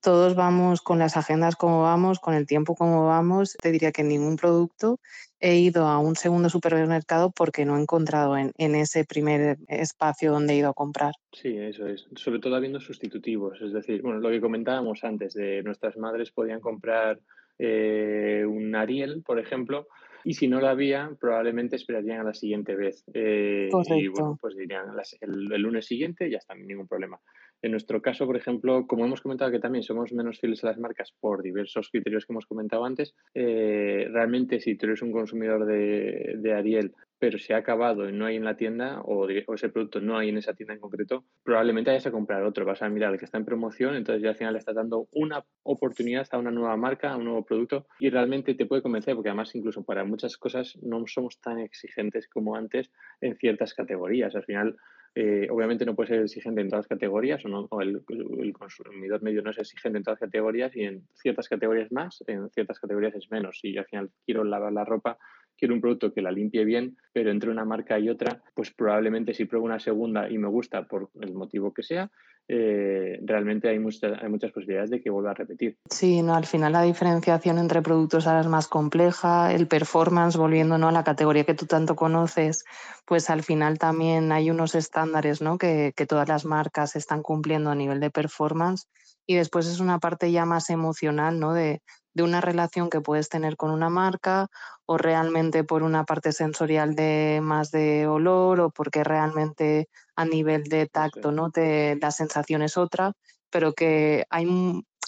Todos 0.01 0.35
vamos 0.35 0.81
con 0.81 0.99
las 0.99 1.17
agendas 1.17 1.55
como 1.55 1.81
vamos, 1.81 2.19
con 2.19 2.35
el 2.35 2.45
tiempo 2.45 2.75
como 2.75 3.05
vamos. 3.07 3.55
Te 3.61 3.71
diría 3.71 3.91
que 3.91 4.03
ningún 4.03 4.35
producto 4.37 4.99
he 5.45 5.59
ido 5.59 5.85
a 5.85 5.99
un 5.99 6.15
segundo 6.15 6.49
supermercado 6.49 7.29
porque 7.29 7.65
no 7.65 7.77
he 7.77 7.81
encontrado 7.81 8.35
en, 8.35 8.51
ese 8.57 9.05
primer 9.05 9.57
espacio 9.67 10.31
donde 10.31 10.53
he 10.53 10.57
ido 10.57 10.69
a 10.69 10.73
comprar. 10.73 11.13
Sí, 11.31 11.55
eso 11.55 11.87
es. 11.87 12.07
Sobre 12.15 12.39
todo 12.39 12.55
habiendo 12.55 12.79
sustitutivos. 12.79 13.61
Es 13.61 13.71
decir, 13.71 14.01
bueno, 14.01 14.19
lo 14.19 14.31
que 14.31 14.41
comentábamos 14.41 15.03
antes 15.03 15.35
de 15.35 15.61
nuestras 15.61 15.97
madres 15.97 16.31
podían 16.31 16.59
comprar 16.61 17.19
eh, 17.59 18.43
un 18.47 18.73
Ariel, 18.75 19.21
por 19.23 19.39
ejemplo, 19.39 19.87
y 20.23 20.33
si 20.33 20.47
no 20.47 20.59
lo 20.59 20.67
había, 20.67 21.11
probablemente 21.19 21.75
esperarían 21.75 22.21
a 22.21 22.23
la 22.23 22.33
siguiente 22.33 22.75
vez. 22.75 23.03
Eh, 23.13 23.69
y 23.95 24.07
bueno, 24.07 24.39
pues 24.41 24.55
dirían 24.55 24.85
el, 25.21 25.53
el, 25.53 25.61
lunes 25.61 25.85
siguiente, 25.85 26.27
ya 26.27 26.39
está, 26.39 26.55
ningún 26.55 26.87
problema. 26.87 27.19
En 27.65 27.71
nuestro 27.71 27.99
caso, 27.99 28.27
por 28.27 28.37
ejemplo, 28.37 28.85
como 28.85 29.05
hemos 29.05 29.21
comentado 29.21 29.49
que 29.49 29.57
también 29.57 29.81
somos 29.81 30.13
menos 30.13 30.39
fieles 30.39 30.63
a 30.63 30.67
las 30.67 30.77
marcas 30.77 31.11
por 31.19 31.41
diversos 31.41 31.89
criterios 31.89 32.23
que 32.23 32.31
hemos 32.31 32.45
comentado 32.45 32.85
antes, 32.85 33.15
eh, 33.33 34.07
realmente 34.11 34.59
si 34.59 34.75
tú 34.75 34.85
eres 34.85 35.01
un 35.01 35.11
consumidor 35.11 35.65
de, 35.65 36.53
Ariel 36.55 36.93
pero 37.17 37.39
si 37.39 37.53
ha 37.53 37.57
acabado 37.57 38.07
y 38.07 38.11
no 38.11 38.27
hay 38.27 38.35
en 38.35 38.43
la 38.43 38.55
tienda 38.55 39.01
o, 39.01 39.27
ese 39.27 39.69
producto 39.69 39.99
no 39.99 40.15
hay 40.15 40.29
en 40.29 40.37
esa 40.37 40.53
tienda 40.53 40.75
en 40.75 40.79
concreto, 40.79 41.25
probablemente 41.43 41.89
vayas 41.89 42.05
a 42.05 42.11
comprar 42.11 42.43
otro. 42.43 42.65
Vas 42.65 42.83
a 42.83 42.89
mirar 42.89 43.13
el 43.13 43.17
que 43.17 43.25
está 43.25 43.39
en 43.39 43.45
promoción, 43.45 43.95
entonces 43.95 44.21
ya 44.21 44.29
al 44.29 44.35
final 44.35 44.53
le 44.53 44.59
estás 44.59 44.75
dando 44.75 45.07
una 45.11 45.43
oportunidad 45.63 46.27
a 46.29 46.37
una 46.37 46.51
nueva 46.51 46.77
marca, 46.77 47.13
a 47.13 47.17
un 47.17 47.23
nuevo 47.23 47.43
producto 47.45 47.87
y 47.99 48.11
realmente 48.11 48.53
te 48.53 48.67
puede 48.67 48.83
convencer 48.83 49.15
porque 49.15 49.29
además 49.29 49.55
incluso 49.55 49.83
para 49.83 50.03
muchas 50.03 50.37
cosas 50.37 50.77
no 50.83 51.03
somos 51.07 51.39
tan 51.41 51.57
exigentes 51.57 52.27
como 52.27 52.55
antes 52.55 52.91
en 53.21 53.35
ciertas 53.37 53.73
categorías. 53.73 54.35
Al 54.35 54.43
final 54.43 54.77
eh, 55.17 55.47
obviamente 55.49 55.85
no 55.85 55.95
puede 55.95 56.09
ser 56.09 56.21
exigente 56.23 56.59
en 56.59 56.67
todas 56.67 56.83
las 56.83 56.89
categorías 56.89 57.41
o, 57.45 57.81
el, 57.81 58.03
consumidor 58.51 59.23
medio 59.23 59.41
no 59.41 59.51
es 59.51 59.57
exigente 59.57 59.97
en 59.97 60.03
todas 60.03 60.19
las 60.19 60.27
categorías 60.27 60.75
y 60.75 60.83
en 60.83 61.07
ciertas 61.13 61.47
categorías 61.47 61.89
más, 61.93 62.21
en 62.27 62.49
ciertas 62.49 62.81
categorías 62.81 63.15
es 63.15 63.31
menos. 63.31 63.59
Si 63.61 63.73
yo 63.73 63.79
al 63.79 63.85
final 63.87 64.11
quiero 64.25 64.43
lavar 64.43 64.73
la 64.73 64.83
ropa, 64.83 65.17
quiero 65.57 65.73
un 65.73 65.81
producto 65.81 66.13
que 66.13 66.21
la 66.21 66.31
limpie 66.31 66.65
bien, 66.65 66.97
pero 67.13 67.31
entre 67.31 67.49
una 67.49 67.65
marca 67.65 67.99
y 67.99 68.09
otra, 68.09 68.41
pues 68.53 68.71
probablemente 68.71 69.33
si 69.33 69.45
pruebo 69.45 69.65
una 69.65 69.79
segunda 69.79 70.29
y 70.29 70.37
me 70.37 70.47
gusta 70.47 70.83
por 70.83 71.09
el 71.21 71.33
motivo 71.33 71.73
que 71.73 71.83
sea, 71.83 72.09
eh, 72.47 73.19
realmente 73.23 73.69
hay, 73.69 73.79
muchas 73.79 74.51
posibilidades 74.51 74.91
de 74.91 75.01
que 75.01 75.09
vuelva 75.09 75.31
a 75.31 75.33
repetir. 75.33 75.77
Sí, 75.89 76.21
no, 76.21 76.35
al 76.35 76.45
final 76.45 76.73
la 76.73 76.83
diferenciación 76.83 77.57
entre 77.57 77.81
productos 77.81 78.27
ahora 78.27 78.41
es 78.41 78.47
más 78.47 78.67
compleja, 78.67 79.51
el 79.51 79.67
performance, 79.67 80.37
volviendo 80.37 80.77
¿no? 80.77 80.89
a 80.89 80.91
la 80.91 81.03
categoría 81.03 81.43
que 81.43 81.55
tú 81.55 81.65
tanto 81.65 81.95
conoces, 81.95 82.63
pues 83.05 83.29
al 83.31 83.41
final 83.41 83.79
también 83.79 84.31
hay 84.31 84.51
unos 84.51 84.75
estándares 84.75 85.41
¿no? 85.41 85.57
que 85.57 85.93
todas 86.07 86.27
las 86.27 86.45
marcas 86.45 86.95
están 86.95 87.23
cumpliendo 87.23 87.71
a 87.71 87.75
nivel 87.75 87.99
de 87.99 88.11
performance 88.11 88.87
y 89.25 89.35
después 89.35 89.67
es 89.67 89.79
una 89.79 89.99
parte 89.99 90.31
ya 90.31 90.45
más 90.45 90.69
emocional, 90.69 91.39
¿no? 91.39 91.53
De, 91.53 91.81
de 92.13 92.23
una 92.23 92.41
relación 92.41 92.89
que 92.89 93.01
puedes 93.01 93.29
tener 93.29 93.57
con 93.57 93.71
una 93.71 93.89
marca 93.89 94.47
o 94.85 94.97
realmente 94.97 95.63
por 95.63 95.83
una 95.83 96.05
parte 96.05 96.31
sensorial 96.31 96.95
de 96.95 97.39
más 97.43 97.71
de 97.71 98.07
olor 98.07 98.61
o 98.61 98.69
porque 98.71 99.03
realmente 99.03 99.89
a 100.15 100.25
nivel 100.25 100.63
de 100.63 100.87
tacto 100.87 101.31
no 101.31 101.51
te 101.51 101.97
la 102.01 102.11
sensación 102.11 102.61
es 102.61 102.77
otra 102.77 103.13
pero 103.49 103.73
que 103.73 104.25
hay 104.29 104.45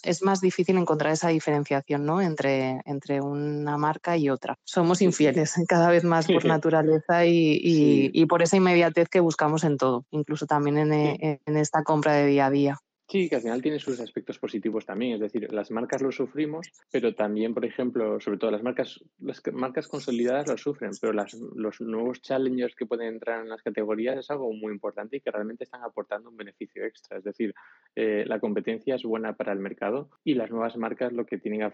es 0.04 0.24
más 0.24 0.40
difícil 0.42 0.78
encontrar 0.78 1.12
esa 1.12 1.30
diferenciación 1.30 2.06
¿no? 2.06 2.22
entre, 2.22 2.82
entre 2.86 3.20
una 3.20 3.78
marca 3.78 4.16
y 4.16 4.30
otra. 4.30 4.56
Somos 4.64 5.02
infieles 5.02 5.56
cada 5.68 5.90
vez 5.90 6.04
más 6.04 6.28
por 6.28 6.46
naturaleza 6.46 7.26
y, 7.26 7.60
y, 8.14 8.26
por 8.26 8.42
esa 8.42 8.56
inmediatez 8.56 9.10
que 9.10 9.20
buscamos 9.20 9.64
en 9.64 9.78
todo, 9.78 10.06
incluso 10.12 10.46
también 10.46 10.78
en, 10.78 10.94
en 11.46 11.58
esta 11.58 11.84
compra 11.84 12.14
de 12.14 12.28
día 12.28 12.46
a 12.46 12.50
día. 12.50 12.80
Sí, 13.10 13.30
que 13.30 13.36
al 13.38 13.42
final 13.42 13.62
tiene 13.62 13.80
sus 13.80 14.02
aspectos 14.02 14.38
positivos 14.38 14.86
también. 14.86 15.14
Es 15.14 15.22
decir, 15.22 15.52
las 15.54 15.72
marcas 15.72 16.02
lo 16.02 16.12
sufrimos, 16.12 16.74
pero 16.92 17.16
también, 17.16 17.54
por 17.54 17.64
ejemplo, 17.64 18.20
sobre 18.20 18.38
todo 18.38 18.52
las 18.52 18.64
marcas, 18.64 19.02
las 19.20 19.42
marcas 19.54 19.88
consolidadas 19.88 20.48
lo 20.48 20.58
sufren, 20.58 20.92
pero 21.00 21.14
las, 21.14 21.34
los 21.34 21.80
nuevos 21.80 22.22
challengers 22.22 22.76
que 22.76 22.86
pueden 22.86 23.08
entrar 23.08 23.42
en 23.42 23.50
las 23.50 23.62
categorías 23.62 24.18
es 24.18 24.30
algo 24.30 24.52
muy 24.52 24.74
importante 24.74 25.16
y 25.16 25.22
que 25.22 25.32
realmente 25.32 25.64
están 25.64 25.84
aportando 25.84 26.30
un 26.30 26.36
beneficio 26.36 26.84
extra. 26.84 27.18
Es 27.18 27.24
decir, 27.24 27.56
eh, 27.96 28.26
la 28.28 28.42
competencia 28.42 28.96
es 28.96 29.04
buena 29.04 29.38
para 29.38 29.54
el 29.54 29.60
mercado 29.60 30.10
y 30.26 30.34
las 30.34 30.52
nuevas 30.52 30.76
marcas 30.76 31.14
lo 31.14 31.26
que 31.26 31.38
tienen 31.38 31.72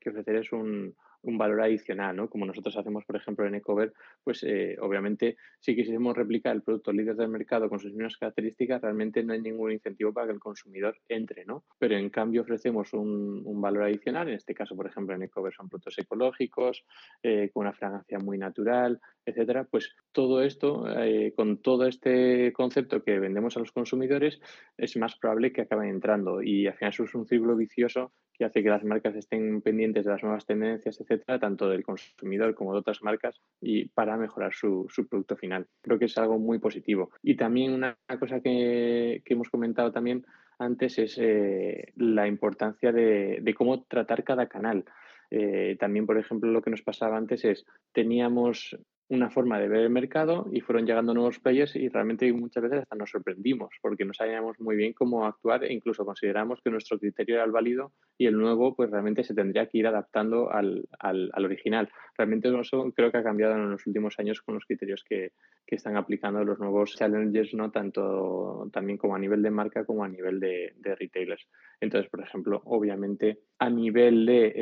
que 0.00 0.10
ofrecer 0.10 0.36
es 0.36 0.52
un, 0.52 0.94
un 1.26 1.38
valor 1.38 1.60
adicional, 1.60 2.16
¿no? 2.16 2.30
Como 2.30 2.46
nosotros 2.46 2.76
hacemos, 2.76 3.04
por 3.04 3.16
ejemplo, 3.16 3.46
en 3.46 3.56
Ecover, 3.56 3.92
pues 4.22 4.42
eh, 4.44 4.76
obviamente 4.80 5.36
si 5.60 5.74
quisiésemos 5.74 6.16
replicar 6.16 6.54
el 6.54 6.62
producto 6.62 6.92
líder 6.92 7.16
del 7.16 7.28
mercado 7.28 7.68
con 7.68 7.80
sus 7.80 7.92
mismas 7.92 8.16
características, 8.16 8.80
realmente 8.80 9.22
no 9.22 9.32
hay 9.32 9.40
ningún 9.40 9.72
incentivo 9.72 10.12
para 10.12 10.28
que 10.28 10.34
el 10.34 10.40
consumidor 10.40 10.75
entre, 11.08 11.44
¿no? 11.44 11.64
Pero 11.78 11.96
en 11.96 12.10
cambio 12.10 12.42
ofrecemos 12.42 12.92
un, 12.92 13.60
valor 13.60 13.84
adicional, 13.84 14.28
en 14.28 14.34
este 14.34 14.54
caso, 14.54 14.76
por 14.76 14.86
ejemplo, 14.86 15.14
en 15.14 15.22
Ecover 15.22 15.52
son 15.52 15.68
productos 15.68 15.98
ecológicos, 15.98 16.84
eh, 17.22 17.50
con 17.52 17.62
una 17.62 17.72
fragancia 17.72 18.18
muy 18.18 18.38
natural, 18.38 19.00
etcétera, 19.24 19.64
pues 19.64 19.96
todo 20.12 20.42
esto, 20.42 20.86
eh, 21.02 21.32
con 21.34 21.58
todo 21.58 21.86
este 21.86 22.52
concepto 22.52 23.02
que 23.02 23.18
vendemos 23.18 23.56
a 23.56 23.60
los 23.60 23.72
consumidores, 23.72 24.40
es 24.76 24.96
más 24.96 25.16
probable 25.16 25.52
que 25.52 25.62
acaben 25.62 25.88
entrando 25.88 26.42
y 26.42 26.66
al 26.66 26.74
final 26.74 26.92
eso 26.92 27.04
es 27.04 27.14
un 27.14 27.26
círculo 27.26 27.56
vicioso 27.56 28.12
que 28.36 28.44
hace 28.44 28.62
que 28.62 28.68
las 28.68 28.84
marcas 28.84 29.16
estén 29.16 29.62
pendientes 29.62 30.04
de 30.04 30.10
las 30.10 30.22
nuevas 30.22 30.46
tendencias, 30.46 31.00
etcétera, 31.00 31.38
tanto 31.38 31.68
del 31.68 31.84
consumidor 31.84 32.54
como 32.54 32.72
de 32.72 32.80
otras 32.80 33.02
marcas, 33.02 33.40
y 33.60 33.86
para 33.88 34.16
mejorar 34.16 34.52
su, 34.54 34.86
producto 35.08 35.36
final. 35.36 35.66
Creo 35.80 35.98
que 35.98 36.04
es 36.06 36.18
algo 36.18 36.38
muy 36.38 36.58
positivo. 36.58 37.10
Y 37.22 37.36
también 37.36 37.72
una 37.72 37.96
cosa 38.20 38.40
que, 38.40 39.22
hemos 39.24 39.48
comentado 39.48 39.90
también 39.92 40.24
antes 40.58 40.98
es 40.98 41.18
eh, 41.18 41.92
la 41.96 42.26
importancia 42.26 42.92
de, 42.92 43.54
cómo 43.56 43.82
tratar 43.84 44.24
cada 44.24 44.48
canal. 44.48 44.84
Eh, 45.30 45.76
también, 45.78 46.06
por 46.06 46.18
ejemplo, 46.18 46.50
lo 46.50 46.62
que 46.62 46.70
nos 46.70 46.82
pasaba 46.82 47.16
antes 47.16 47.44
es, 47.44 47.66
teníamos 47.92 48.76
una 49.08 49.30
forma 49.30 49.60
de 49.60 49.68
ver 49.68 49.82
el 49.82 49.90
mercado 49.90 50.48
y 50.52 50.60
fueron 50.60 50.84
llegando 50.84 51.14
nuevos 51.14 51.38
players 51.38 51.76
y 51.76 51.88
realmente 51.88 52.32
muchas 52.32 52.64
veces 52.64 52.80
hasta 52.80 52.96
nos 52.96 53.10
sorprendimos 53.10 53.70
porque 53.80 54.04
no 54.04 54.12
sabíamos 54.12 54.58
muy 54.58 54.74
bien 54.74 54.92
cómo 54.92 55.26
actuar 55.26 55.62
e 55.62 55.72
incluso 55.72 56.04
consideramos 56.04 56.60
que 56.60 56.70
nuestro 56.70 56.98
criterio 56.98 57.36
era 57.36 57.44
el 57.44 57.52
válido 57.52 57.92
y 58.18 58.26
el 58.26 58.36
nuevo 58.36 58.74
pues 58.74 58.90
realmente 58.90 59.22
se 59.22 59.34
tendría 59.34 59.66
que 59.66 59.78
ir 59.78 59.86
adaptando 59.86 60.50
al, 60.50 60.88
al, 60.98 61.30
original. 61.44 61.88
Realmente 62.18 62.48
eso 62.48 62.92
creo 62.96 63.12
que 63.12 63.18
ha 63.18 63.22
cambiado 63.22 63.54
en 63.54 63.70
los 63.70 63.86
últimos 63.86 64.18
años 64.18 64.42
con 64.42 64.54
los 64.54 64.64
criterios 64.64 65.04
que, 65.04 65.32
que, 65.66 65.76
están 65.76 65.96
aplicando 65.96 66.42
los 66.42 66.58
nuevos 66.58 66.96
challengers, 66.96 67.54
no 67.54 67.70
tanto 67.70 68.68
también 68.72 68.98
como 68.98 69.14
a 69.14 69.18
nivel 69.18 69.42
de 69.42 69.50
marca 69.50 69.84
como 69.84 70.02
a 70.02 70.08
nivel 70.08 70.40
de, 70.40 70.72
de 70.78 70.94
retailers. 70.96 71.46
Entonces, 71.80 72.10
por 72.10 72.20
ejemplo, 72.20 72.62
obviamente 72.64 73.40
a 73.58 73.68
nivel 73.68 74.26
de 74.26 74.52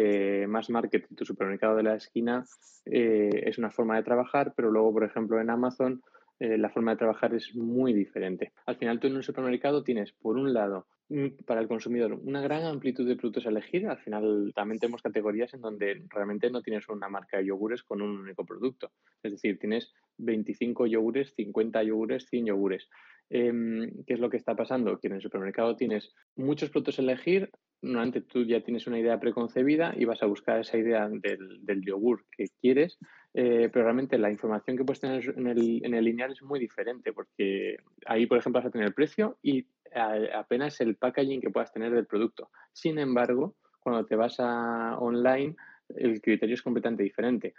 eh, 0.43 0.47
más 0.47 0.71
market, 0.71 1.07
tu 1.15 1.25
supermercado 1.25 1.77
de 1.77 1.83
la 1.85 1.95
esquina 1.95 2.45
eh, 2.87 3.31
es 3.47 3.59
una 3.59 3.71
forma 3.71 3.97
de 3.97 4.03
trabajar, 4.03 4.53
pero 4.57 4.71
luego, 4.71 4.93
por 4.93 5.05
ejemplo, 5.05 5.41
en 5.41 5.51
Amazon 5.51 6.03
eh, 6.41 6.59
la 6.59 6.71
forma 6.71 6.93
de 6.93 6.99
trabajar 6.99 7.35
es 7.35 7.55
muy 7.55 7.93
diferente. 7.93 8.53
Al 8.67 8.77
final, 8.77 9.01
tú 9.01 9.07
en 9.07 9.17
un 9.17 9.23
supermercado 9.23 9.85
tienes, 9.85 10.13
por 10.13 10.37
un 10.37 10.53
lado, 10.53 10.87
para 11.45 11.61
el 11.61 11.69
consumidor 11.69 12.15
una 12.15 12.41
gran 12.41 12.65
amplitud 12.65 13.07
de 13.07 13.17
productos 13.17 13.47
a 13.47 13.51
elegir. 13.51 13.87
Al 13.87 13.99
final 13.99 14.53
también 14.55 14.79
tenemos 14.79 15.03
categorías 15.03 15.53
en 15.55 15.61
donde 15.61 16.03
realmente 16.09 16.51
no 16.51 16.63
tienes 16.63 16.89
una 16.89 17.09
marca 17.09 17.39
de 17.39 17.47
yogures 17.47 17.83
con 17.83 18.01
un 18.01 18.19
único 18.19 18.45
producto. 18.45 18.91
Es 19.23 19.33
decir, 19.33 19.59
tienes 19.59 19.93
25 20.19 20.87
yogures, 20.87 21.35
50 21.35 21.83
yogures, 21.83 22.27
100 22.27 22.47
yogures. 22.47 22.89
Em, 23.31 23.91
¿Qué 24.07 24.15
es 24.15 24.21
lo 24.21 24.31
que 24.31 24.37
está 24.37 24.55
pasando? 24.55 24.99
Que 24.99 25.09
en 25.09 25.15
el 25.15 25.23
supermercado 25.23 25.77
tienes 25.77 26.15
muchos 26.37 26.71
productos 26.71 26.99
a 26.99 27.03
elegir, 27.03 27.51
normalmente 27.83 28.23
tú 28.23 28.45
ya 28.45 28.63
tienes 28.63 28.87
una 28.87 28.99
idea 28.99 29.21
preconcebida 29.21 29.95
y 29.97 30.05
vas 30.05 30.23
a 30.23 30.27
buscar 30.27 30.61
esa 30.61 30.79
idea 30.79 31.09
del, 31.09 31.83
yogur 31.83 32.25
que 32.37 32.47
quieres, 32.61 32.99
eh, 33.35 33.69
pero 33.73 33.85
realmente 33.85 34.17
la 34.17 34.31
información 34.31 34.77
que 34.77 34.85
puedes 34.85 35.01
tener 35.01 35.35
en 35.37 35.47
el, 35.49 35.85
en 35.85 35.95
el, 35.95 36.05
lineal 36.05 36.33
es 36.33 36.43
muy 36.43 36.61
diferente 36.61 37.13
porque 37.13 37.77
ahí, 38.07 38.27
por 38.27 38.39
ejemplo, 38.39 38.61
vas 38.61 38.69
a 38.69 38.71
tener 38.71 38.87
el 38.87 38.95
precio 38.95 39.39
y 39.43 39.67
apenas 40.35 40.81
el 40.81 40.97
packaging 40.97 41.41
que 41.41 41.51
puedas 41.51 41.73
tener 41.73 41.93
del 41.93 42.07
producto. 42.07 42.51
Sin 42.73 42.99
embargo, 42.99 43.55
cuando 43.81 44.07
te 44.07 44.17
vas 44.17 44.41
a 44.41 44.97
online, 44.99 45.55
el 45.97 46.21
criterio 46.21 46.55
es 46.55 46.63
completamente 46.63 47.03
diferente 47.03 47.55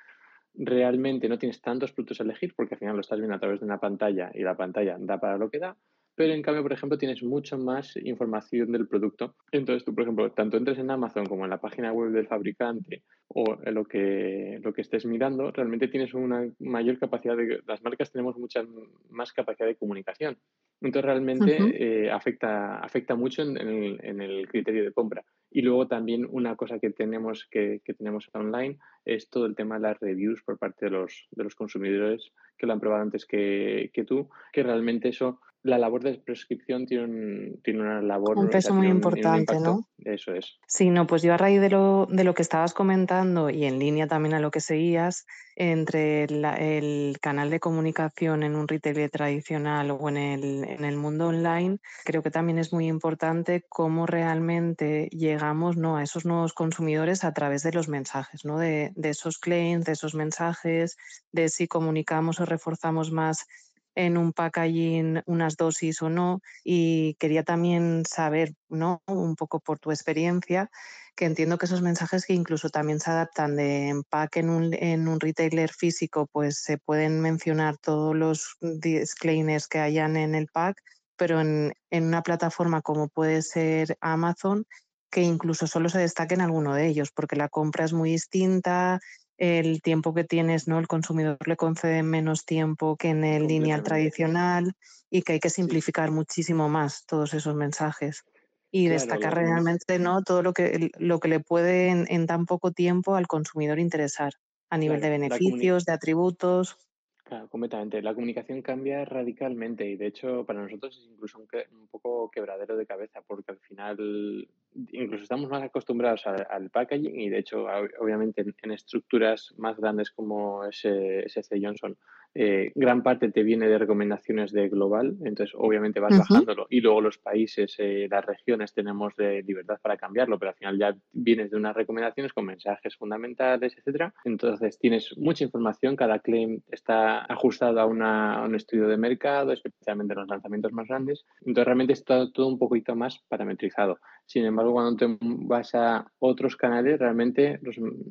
realmente 0.58 1.28
no 1.28 1.38
tienes 1.38 1.62
tantos 1.62 1.92
productos 1.92 2.20
a 2.20 2.24
elegir 2.24 2.54
porque 2.56 2.76
al 2.76 2.80
final 2.80 2.96
lo 2.96 3.02
estás 3.02 3.20
viendo 3.20 3.36
a 3.36 3.40
través 3.40 3.60
de 3.60 3.66
una 3.66 3.80
pantalla 3.80 4.32
y 4.34 4.42
la 4.42 4.56
pantalla 4.56 4.96
da 5.00 5.20
para 5.20 5.38
lo 5.38 5.50
que 5.50 5.60
da, 5.60 5.76
pero 6.16 6.34
en 6.34 6.42
cambio, 6.42 6.64
por 6.64 6.72
ejemplo, 6.72 6.98
tienes 6.98 7.22
mucho 7.24 7.58
más 7.58 7.96
información 7.98 8.72
del 8.72 8.88
producto. 8.88 9.36
Entonces 9.52 9.84
tú, 9.84 9.94
por 9.94 10.04
ejemplo, 10.04 10.32
tanto 10.32 10.56
entres 10.56 10.80
en 10.80 10.90
Amazon 10.90 11.26
como 11.26 11.44
en 11.44 11.50
la 11.50 11.60
página 11.60 11.92
web 11.92 12.12
del 12.12 12.28
fabricante 12.28 13.04
o 13.28 13.58
en 13.62 13.74
lo 13.74 13.84
que, 13.84 14.60
lo 14.64 14.74
que 14.74 14.82
estés 14.82 15.06
mirando, 15.06 15.52
realmente 15.52 15.90
tienes 15.90 16.14
una 16.14 16.50
mayor 16.60 16.98
capacidad 17.00 17.36
de... 17.36 17.60
Las 17.68 17.84
marcas 17.84 18.12
tenemos 18.12 18.38
mucha 18.38 18.64
más 19.10 19.34
capacidad 19.34 19.68
de 19.68 19.76
comunicación. 19.76 20.38
Entonces 20.82 21.06
realmente 21.06 21.58
eh, 21.58 22.12
afecta, 22.12 22.80
afecta 22.80 23.16
mucho 23.16 23.42
en, 23.42 23.58
el, 23.58 24.48
criterio 24.48 24.86
de 24.86 24.94
compra. 24.94 25.26
Y 25.52 25.62
luego 25.62 25.88
también 25.88 26.26
una 26.30 26.56
cosa 26.56 26.80
que 26.80 26.92
tenemos, 26.92 27.46
que, 27.52 27.82
que, 27.84 27.94
tenemos 27.94 28.30
online 28.34 28.78
es 29.04 29.30
todo 29.30 29.46
el 29.46 29.56
tema 29.56 29.76
de 29.76 29.82
las 29.82 30.00
reviews 30.00 30.44
por 30.44 30.58
parte 30.58 30.86
de 30.86 30.92
los, 30.92 31.28
de 31.32 31.44
los 31.44 31.56
consumidores 31.56 32.32
que 32.58 32.68
lo 32.68 32.74
han 32.74 32.80
probado 32.80 33.04
antes 33.04 33.26
que, 33.26 33.90
que 33.94 34.06
tú, 34.06 34.30
que 34.54 34.64
realmente 34.64 35.10
eso 35.10 35.40
la 35.66 35.80
labor 35.80 36.04
de 36.04 36.14
prescripción 36.14 36.86
tiene, 36.86 37.04
un, 37.06 37.60
tiene 37.64 37.82
una 37.82 38.00
labor. 38.00 38.38
Un 38.38 38.50
peso 38.50 38.72
muy 38.72 38.88
importante, 38.88 39.60
¿no? 39.60 39.88
Eso 39.98 40.36
es. 40.36 40.60
Sí, 40.68 40.92
no, 40.92 41.08
pues 41.08 41.24
yo 41.24 41.34
a 41.34 41.38
raíz 41.38 41.60
de 41.60 41.72
lo, 41.72 42.08
de 42.08 42.24
lo 42.24 42.36
que 42.36 42.44
estabas 42.44 42.76
comentando 42.76 43.50
y 43.50 43.66
en 43.66 43.80
línea 43.80 44.08
también 44.08 44.36
a 44.36 44.40
lo 44.40 44.52
que 44.52 44.60
seguías, 44.60 45.26
entre 45.56 46.26
el 46.26 47.18
canal 47.20 47.50
de 47.50 47.60
comunicación 47.60 48.44
en 48.44 48.56
un 48.56 48.68
retail 48.68 49.10
tradicional 49.10 49.90
o 49.90 50.08
en 50.08 50.18
el, 50.18 50.66
en 50.66 50.86
el 50.86 50.98
mundo 50.98 51.30
online, 51.30 51.80
creo 52.04 52.22
que 52.22 52.30
también 52.30 52.60
es 52.60 52.72
muy 52.72 52.88
importante 52.88 53.64
cómo 53.68 54.06
realmente 54.06 55.08
llegamos 55.12 55.78
¿no? 55.78 55.98
a 55.98 56.04
esos 56.04 56.26
nuevos 56.26 56.54
consumidores 56.54 57.24
a 57.24 57.34
través 57.34 57.64
de 57.64 57.72
los 57.72 57.88
mensajes, 57.88 58.46
¿no? 58.46 58.60
de, 58.60 58.92
de 58.96 59.10
esos 59.10 59.40
claims, 59.40 59.86
de 59.86 59.94
esos 59.94 60.14
mensajes, 60.14 60.98
de 61.32 61.50
si 61.50 61.68
comunicamos 61.68 62.40
o 62.40 62.46
reforzamos 62.46 63.12
más 63.12 63.48
en 63.96 64.18
un 64.18 64.34
packaging 64.34 65.22
unas 65.26 65.58
dosis 65.58 66.02
o 66.02 66.10
no. 66.10 66.42
Y 66.64 67.16
quería 67.16 67.44
también 67.44 68.04
saber, 68.06 68.54
¿no? 68.70 69.02
Un 69.08 69.36
poco 69.36 69.60
por 69.60 69.80
tu 69.80 69.92
experiencia, 69.92 70.70
que 71.16 71.26
entiendo 71.26 71.58
que 71.58 71.66
esos 71.66 71.82
mensajes 71.82 72.26
que 72.26 72.34
incluso 72.34 72.70
también 72.70 73.00
se 73.00 73.10
adaptan 73.10 73.56
de 73.56 73.88
empaque 73.88 74.42
en 74.42 74.50
un, 74.50 74.74
en 74.74 75.08
un 75.08 75.20
retailer 75.20 75.72
físico, 75.72 76.28
pues 76.32 76.62
se 76.62 76.78
pueden 76.78 77.22
mencionar 77.22 77.78
todos 77.78 78.16
los 78.16 78.58
disclaimers 78.60 79.68
que 79.68 79.80
hayan 79.80 80.18
en 80.18 80.36
el 80.36 80.48
pack, 80.48 80.82
pero 81.16 81.40
en, 81.40 81.74
en 81.90 82.06
una 82.06 82.22
plataforma 82.22 82.82
como 82.82 83.08
puede 83.08 83.42
ser 83.42 83.98
Amazon, 84.02 84.66
que 85.10 85.22
incluso 85.22 85.68
solo 85.68 85.88
se 85.88 86.00
destaque 86.00 86.34
en 86.34 86.42
alguno 86.42 86.76
de 86.76 86.88
ellos, 86.88 87.12
porque 87.12 87.38
la 87.38 87.48
compra 87.48 87.86
es 87.86 87.94
muy 87.94 88.12
distinta, 88.12 89.00
el 89.38 89.82
tiempo 89.82 90.14
que 90.14 90.24
tienes, 90.24 90.68
¿no? 90.68 90.80
El 90.80 90.88
consumidor 90.88 91.38
le 91.46 91.58
concede 91.58 92.04
menos 92.04 92.46
tiempo 92.46 92.96
que 92.96 93.10
en 93.10 93.24
el 93.24 93.48
lineal 93.48 93.84
tradicional 93.84 94.74
y 95.10 95.22
que 95.22 95.34
hay 95.34 95.40
que 95.40 95.50
simplificar 95.50 96.12
muchísimo 96.12 96.70
más 96.70 97.06
todos 97.06 97.34
esos 97.34 97.56
mensajes 97.56 98.24
y 98.72 98.88
destacar 98.88 99.34
realmente 99.36 100.00
¿no? 100.00 100.22
todo 100.22 100.44
lo 100.44 100.52
que, 100.52 100.92
lo 101.00 101.20
que 101.20 101.30
le 101.30 101.40
puede 101.40 101.88
en, 101.88 102.28
tan 102.28 102.46
poco 102.46 102.72
tiempo 102.72 103.16
al 103.16 103.26
consumidor 103.26 103.80
interesar 103.80 104.34
a 104.70 104.78
nivel 104.78 105.00
de 105.00 105.10
beneficios, 105.10 105.86
de 105.86 105.94
atributos. 105.94 106.78
Claro, 107.24 107.48
completamente. 107.48 108.02
La 108.02 108.14
comunicación 108.14 108.62
cambia 108.62 109.06
radicalmente 109.06 109.88
y 109.88 109.96
de 109.96 110.08
hecho 110.08 110.46
para 110.46 110.62
nosotros 110.62 110.98
es 110.98 111.10
incluso 111.10 111.40
un, 111.40 111.88
poco 111.88 112.30
quebradero 112.30 112.76
de 112.76 112.86
cabeza 112.86 113.22
porque 113.26 113.52
al 113.52 113.60
final 113.60 114.48
incluso 114.92 115.24
estamos 115.24 115.50
más 115.50 115.64
acostumbrados 115.64 116.26
al, 116.26 116.70
packaging 116.70 117.20
y 117.20 117.30
de 117.30 117.40
hecho 117.40 117.66
obviamente 118.00 118.46
en, 118.62 118.72
estructuras 118.72 119.54
más 119.58 119.78
grandes 119.78 120.12
como 120.12 120.66
ese, 120.66 121.20
ese 121.26 121.42
Johnson 121.62 121.98
eh, 122.38 122.74
gran 122.76 123.02
parte 123.02 123.32
te 123.32 123.44
viene 123.44 123.70
de 123.70 123.78
recomendaciones 123.78 124.52
de 124.52 124.68
global, 124.68 125.16
entonces 125.24 125.56
obviamente 125.58 126.02
vas 126.02 126.18
bajándolo 126.18 126.68
y 126.70 126.82
luego 126.82 127.00
los 127.00 127.18
países, 127.18 127.76
eh, 127.78 128.08
las 128.12 128.26
regiones 128.26 128.74
tenemos 128.74 129.16
de 129.16 129.42
libertad 129.44 129.80
para 129.82 129.96
cambiarlo, 129.96 130.38
pero 130.38 130.50
al 130.50 130.58
final 130.58 130.78
ya 130.78 130.94
vienes 131.14 131.50
de 131.50 131.56
unas 131.56 131.74
recomendaciones 131.74 132.34
con 132.34 132.46
mensajes 132.46 132.98
fundamentales, 132.98 133.78
etcétera. 133.78 134.14
Entonces 134.26 134.78
tienes 134.78 135.18
mucha 135.18 135.46
información, 135.46 135.96
cada 135.96 136.20
claim 136.20 136.60
está 136.70 137.20
ajustado 137.24 137.80
a, 137.80 137.86
un 137.86 138.56
estudio 138.56 138.90
de 138.90 138.98
mercado, 138.98 139.54
especialmente 139.54 140.14
en 140.14 140.20
los 140.20 140.28
lanzamientos 140.28 140.74
más 140.74 140.90
grandes. 140.90 141.26
Entonces 141.40 141.66
realmente 141.66 141.94
está 141.94 142.30
todo 142.34 142.48
un 142.48 142.60
poquito 142.60 142.98
más 142.98 143.24
parametrizado. 143.30 144.00
Sin 144.26 144.44
embargo, 144.44 144.74
cuando 144.74 144.98
te 144.98 145.18
vas 145.22 145.74
a 145.74 146.06
otros 146.20 146.58
canales, 146.58 147.00
realmente 147.00 147.62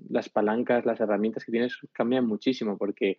las 0.09 0.31
palancas, 0.31 0.87
las 0.87 1.01
herramientas 1.01 1.45
que 1.45 1.53
tienes 1.53 1.77
cambian 1.93 2.27
muchísimo 2.27 2.79
porque 2.79 3.19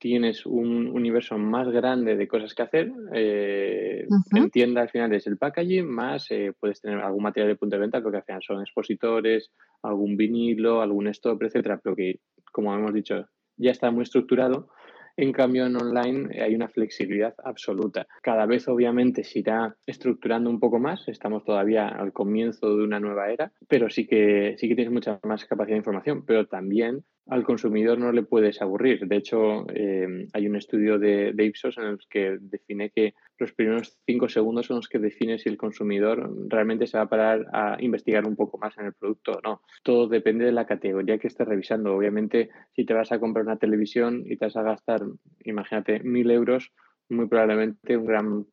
tienes 0.00 0.46
un 0.46 0.88
universo 0.88 1.38
más 1.38 1.68
grande 1.68 2.16
de 2.16 2.26
cosas 2.26 2.54
que 2.54 2.62
hacer. 2.62 2.90
Eh, 3.14 4.06
En 4.34 4.50
tienda 4.50 4.80
al 4.80 4.88
final 4.88 5.12
es 5.12 5.26
el 5.26 5.36
packaging, 5.36 5.86
más 5.86 6.30
eh, 6.30 6.52
puedes 6.58 6.80
tener 6.80 6.98
algún 6.98 7.22
material 7.22 7.48
de 7.48 7.56
punto 7.56 7.76
de 7.76 7.80
venta, 7.82 8.02
porque 8.02 8.16
al 8.16 8.24
final 8.24 8.42
son 8.42 8.60
expositores, 8.62 9.52
algún 9.82 10.16
vinilo, 10.16 10.80
algún 10.80 11.06
stop, 11.08 11.42
etcétera, 11.42 11.78
pero 11.84 11.94
que, 11.94 12.20
como 12.50 12.74
hemos 12.74 12.94
dicho, 12.94 13.26
ya 13.56 13.70
está 13.70 13.90
muy 13.90 14.02
estructurado. 14.02 14.70
En 15.16 15.32
cambio, 15.32 15.66
en 15.66 15.76
online 15.76 16.40
hay 16.40 16.54
una 16.54 16.68
flexibilidad 16.68 17.34
absoluta. 17.44 18.06
Cada 18.22 18.46
vez, 18.46 18.68
obviamente, 18.68 19.22
se 19.22 19.40
irá 19.40 19.76
estructurando 19.84 20.48
un 20.48 20.60
poco 20.60 20.78
más. 20.78 21.06
Estamos 21.08 21.44
todavía 21.44 21.88
al 21.88 22.12
comienzo 22.12 22.74
de 22.74 22.84
una 22.84 23.00
nueva 23.00 23.30
era, 23.30 23.52
pero 23.68 23.90
sí 23.90 24.06
que, 24.06 24.54
sí 24.56 24.66
que 24.66 24.76
tienes 24.76 24.94
mucha 24.94 25.20
más 25.24 25.44
capacidad 25.44 25.74
de 25.74 25.80
información. 25.80 26.24
Pero 26.24 26.46
también 26.46 27.04
al 27.30 27.44
consumidor 27.44 27.96
no 27.96 28.10
le 28.10 28.24
puedes 28.24 28.60
aburrir. 28.60 29.06
De 29.06 29.16
hecho, 29.16 29.64
eh, 29.72 30.26
hay 30.32 30.46
un 30.48 30.56
estudio 30.56 30.98
de, 30.98 31.32
Ipsos 31.38 31.78
en 31.78 31.84
el 31.84 31.98
que 32.10 32.38
define 32.40 32.90
que 32.90 33.14
los 33.38 33.52
primeros 33.52 33.96
cinco 34.04 34.28
segundos 34.28 34.66
son 34.66 34.76
los 34.76 34.88
que 34.88 34.98
define 34.98 35.38
si 35.38 35.48
el 35.48 35.56
consumidor 35.56 36.28
realmente 36.48 36.88
se 36.88 36.96
va 36.96 37.04
a 37.04 37.08
parar 37.08 37.46
a 37.52 37.76
investigar 37.80 38.26
un 38.26 38.34
poco 38.34 38.58
más 38.58 38.76
en 38.78 38.86
el 38.86 38.94
producto 38.94 39.32
o 39.32 39.40
no. 39.42 39.62
Todo 39.84 40.08
depende 40.08 40.44
de 40.44 40.52
la 40.52 40.66
categoría 40.66 41.18
que 41.18 41.28
estés 41.28 41.46
revisando. 41.46 41.94
Obviamente, 41.94 42.50
si 42.74 42.84
te 42.84 42.94
vas 42.94 43.12
a 43.12 43.20
comprar 43.20 43.46
una 43.46 43.58
televisión 43.58 44.24
y 44.26 44.36
te 44.36 44.46
vas 44.46 44.56
a 44.56 44.62
gastar, 44.62 45.00
imagínate, 45.44 46.00
mil 46.00 46.30
euros, 46.32 46.72
muy 47.08 47.28
probablemente 47.28 47.96
un 47.96 48.06
gran 48.06 48.46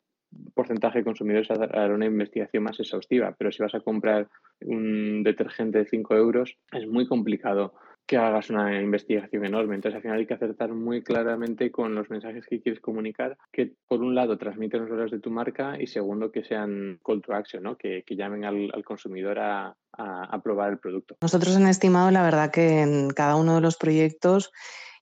porcentaje 0.54 0.98
de 0.98 1.04
consumidores 1.04 1.50
hará 1.50 1.92
una 1.94 2.06
investigación 2.06 2.62
más 2.62 2.78
exhaustiva, 2.78 3.34
pero 3.36 3.50
si 3.50 3.62
vas 3.62 3.74
a 3.74 3.80
comprar 3.80 4.28
un 4.60 5.22
detergente 5.22 5.78
de 5.78 5.86
5 5.86 6.14
euros, 6.16 6.58
es 6.72 6.86
muy 6.86 7.06
complicado 7.06 7.74
que 8.08 8.16
hagas 8.16 8.48
una 8.48 8.80
investigación 8.80 9.44
enorme. 9.44 9.74
Entonces, 9.74 9.96
al 9.96 10.02
final 10.02 10.18
hay 10.18 10.26
que 10.26 10.32
acertar 10.32 10.72
muy 10.72 11.02
claramente 11.02 11.70
con 11.70 11.94
los 11.94 12.08
mensajes 12.08 12.46
que 12.46 12.60
quieres 12.62 12.80
comunicar, 12.80 13.36
que 13.52 13.74
por 13.86 14.00
un 14.00 14.14
lado 14.14 14.38
transmiten 14.38 14.80
los 14.80 14.88
valores 14.88 15.12
de 15.12 15.20
tu 15.20 15.30
marca 15.30 15.76
y 15.78 15.86
segundo 15.86 16.32
que 16.32 16.42
sean 16.42 16.98
call 17.04 17.20
to 17.20 17.34
action, 17.34 17.62
¿no? 17.62 17.76
que, 17.76 18.02
llamen 18.08 18.46
al, 18.46 18.82
consumidor 18.82 19.38
a, 19.38 19.76
a, 19.92 20.42
probar 20.42 20.72
el 20.72 20.78
producto. 20.78 21.16
Nosotros 21.20 21.54
en 21.54 21.66
Estimado, 21.66 22.10
la 22.10 22.22
verdad 22.22 22.50
que 22.50 22.80
en 22.80 23.10
cada 23.10 23.36
uno 23.36 23.56
de 23.56 23.60
los 23.60 23.76
proyectos 23.76 24.52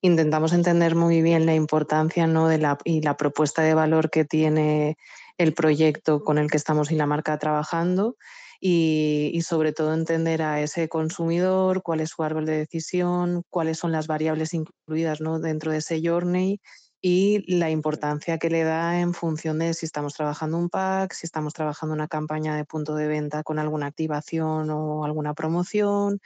intentamos 0.00 0.52
entender 0.52 0.96
muy 0.96 1.22
bien 1.22 1.46
la 1.46 1.54
importancia 1.54 2.26
¿no? 2.26 2.48
de 2.48 2.58
la, 2.58 2.76
y 2.82 3.02
la 3.02 3.16
propuesta 3.16 3.62
de 3.62 3.74
valor 3.74 4.10
que 4.10 4.24
tiene 4.24 4.98
el 5.38 5.54
proyecto 5.54 6.24
con 6.24 6.38
el 6.38 6.50
que 6.50 6.56
estamos 6.56 6.90
y 6.90 6.96
la 6.96 7.06
marca 7.06 7.38
trabajando 7.38 8.16
y, 8.60 9.40
sobre 9.42 9.72
todo 9.72 9.94
entender 9.94 10.42
a 10.42 10.60
ese 10.60 10.88
consumidor, 10.88 11.82
cuál 11.82 12.00
es 12.00 12.10
su 12.10 12.22
árbol 12.22 12.46
de 12.46 12.58
decisión, 12.58 13.42
cuáles 13.50 13.78
son 13.78 13.92
las 13.92 14.06
variables 14.06 14.54
incluidas 14.54 15.20
¿no? 15.20 15.38
dentro 15.38 15.72
de 15.72 15.78
ese 15.78 16.00
journey 16.02 16.60
y 17.02 17.44
la 17.52 17.70
importancia 17.70 18.38
que 18.38 18.50
le 18.50 18.64
da 18.64 19.00
en 19.00 19.14
función 19.14 19.58
de 19.58 19.74
si 19.74 19.86
estamos 19.86 20.14
trabajando 20.14 20.58
un 20.58 20.68
pack, 20.70 21.12
si 21.12 21.26
estamos 21.26 21.52
trabajando 21.52 21.94
una 21.94 22.08
campaña 22.08 22.56
de 22.56 22.64
punto 22.64 22.94
de 22.94 23.06
venta 23.06 23.42
con 23.42 23.58
alguna 23.58 23.86
activación 23.86 24.70
o 24.70 25.04
alguna 25.04 25.34
promoción, 25.34 26.18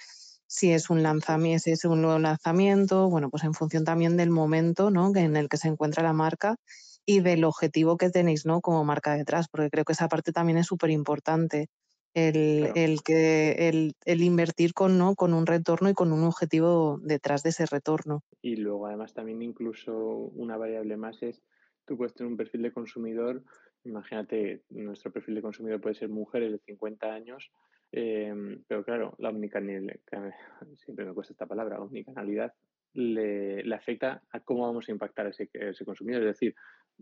si 0.46 0.72
es 0.72 0.90
un 0.90 1.02
lanzamiento, 1.02 1.64
si 1.64 1.72
es 1.72 1.84
un 1.84 2.02
nuevo 2.02 2.18
lanzamiento, 2.18 3.08
bueno, 3.10 3.30
pues 3.30 3.44
en 3.44 3.54
función 3.54 3.84
también 3.84 4.16
del 4.16 4.30
momento 4.30 4.90
¿no? 4.90 5.14
en 5.14 5.36
el 5.36 5.48
que 5.48 5.58
se 5.58 5.68
encuentra 5.68 6.02
la 6.02 6.12
marca 6.12 6.56
y 7.04 7.20
del 7.20 7.44
objetivo 7.44 7.96
que 7.96 8.10
tenéis 8.10 8.46
¿no? 8.46 8.60
como 8.60 8.84
marca 8.84 9.14
detrás, 9.14 9.48
porque 9.50 9.70
creo 9.70 9.84
que 9.84 9.92
esa 9.92 10.08
parte 10.08 10.32
también 10.32 10.58
es 10.58 10.66
súper 10.66 10.90
importante 10.90 11.68
el, 12.14 13.00
que, 13.04 13.68
el, 14.04 14.22
invertir 14.22 14.74
con, 14.74 14.98
¿no? 14.98 15.14
con 15.14 15.32
un 15.32 15.46
retorno 15.46 15.88
y 15.88 15.94
con 15.94 16.12
un 16.12 16.24
objetivo 16.24 16.98
detrás 17.02 17.42
de 17.42 17.50
ese 17.50 17.66
retorno. 17.66 18.22
Y 18.42 18.56
luego 18.56 18.86
además 18.86 19.14
también 19.14 19.42
incluso 19.42 19.96
una 19.96 20.56
variable 20.56 20.96
más 20.96 21.22
es, 21.22 21.42
tú 21.84 21.96
puedes 21.96 22.14
tener 22.14 22.30
un 22.30 22.36
perfil 22.36 22.62
de 22.62 22.72
consumidor, 22.72 23.42
imagínate, 23.84 24.62
nuestro 24.70 25.12
perfil 25.12 25.36
de 25.36 25.42
consumidor 25.42 25.80
puede 25.80 25.94
ser 25.94 26.08
mujeres 26.08 26.52
de 26.52 26.58
50 26.58 27.12
años, 27.12 27.50
em, 27.92 28.62
pero 28.66 28.84
claro, 28.84 29.14
la 29.18 29.30
omnicanalidad, 29.30 29.96
siempre 30.76 31.04
me 31.04 31.14
cuesta 31.14 31.32
esta 31.32 31.46
palabra, 31.46 31.80
omnicanalidad, 31.80 32.52
le, 32.92 33.62
le, 33.62 33.74
afecta 33.74 34.22
a 34.32 34.40
cómo 34.40 34.66
vamos 34.66 34.88
a 34.88 34.92
impactar 34.92 35.28
ese, 35.28 35.48
ese 35.52 35.84
consumidor. 35.84 36.22
Es 36.22 36.34
decir, 36.34 36.56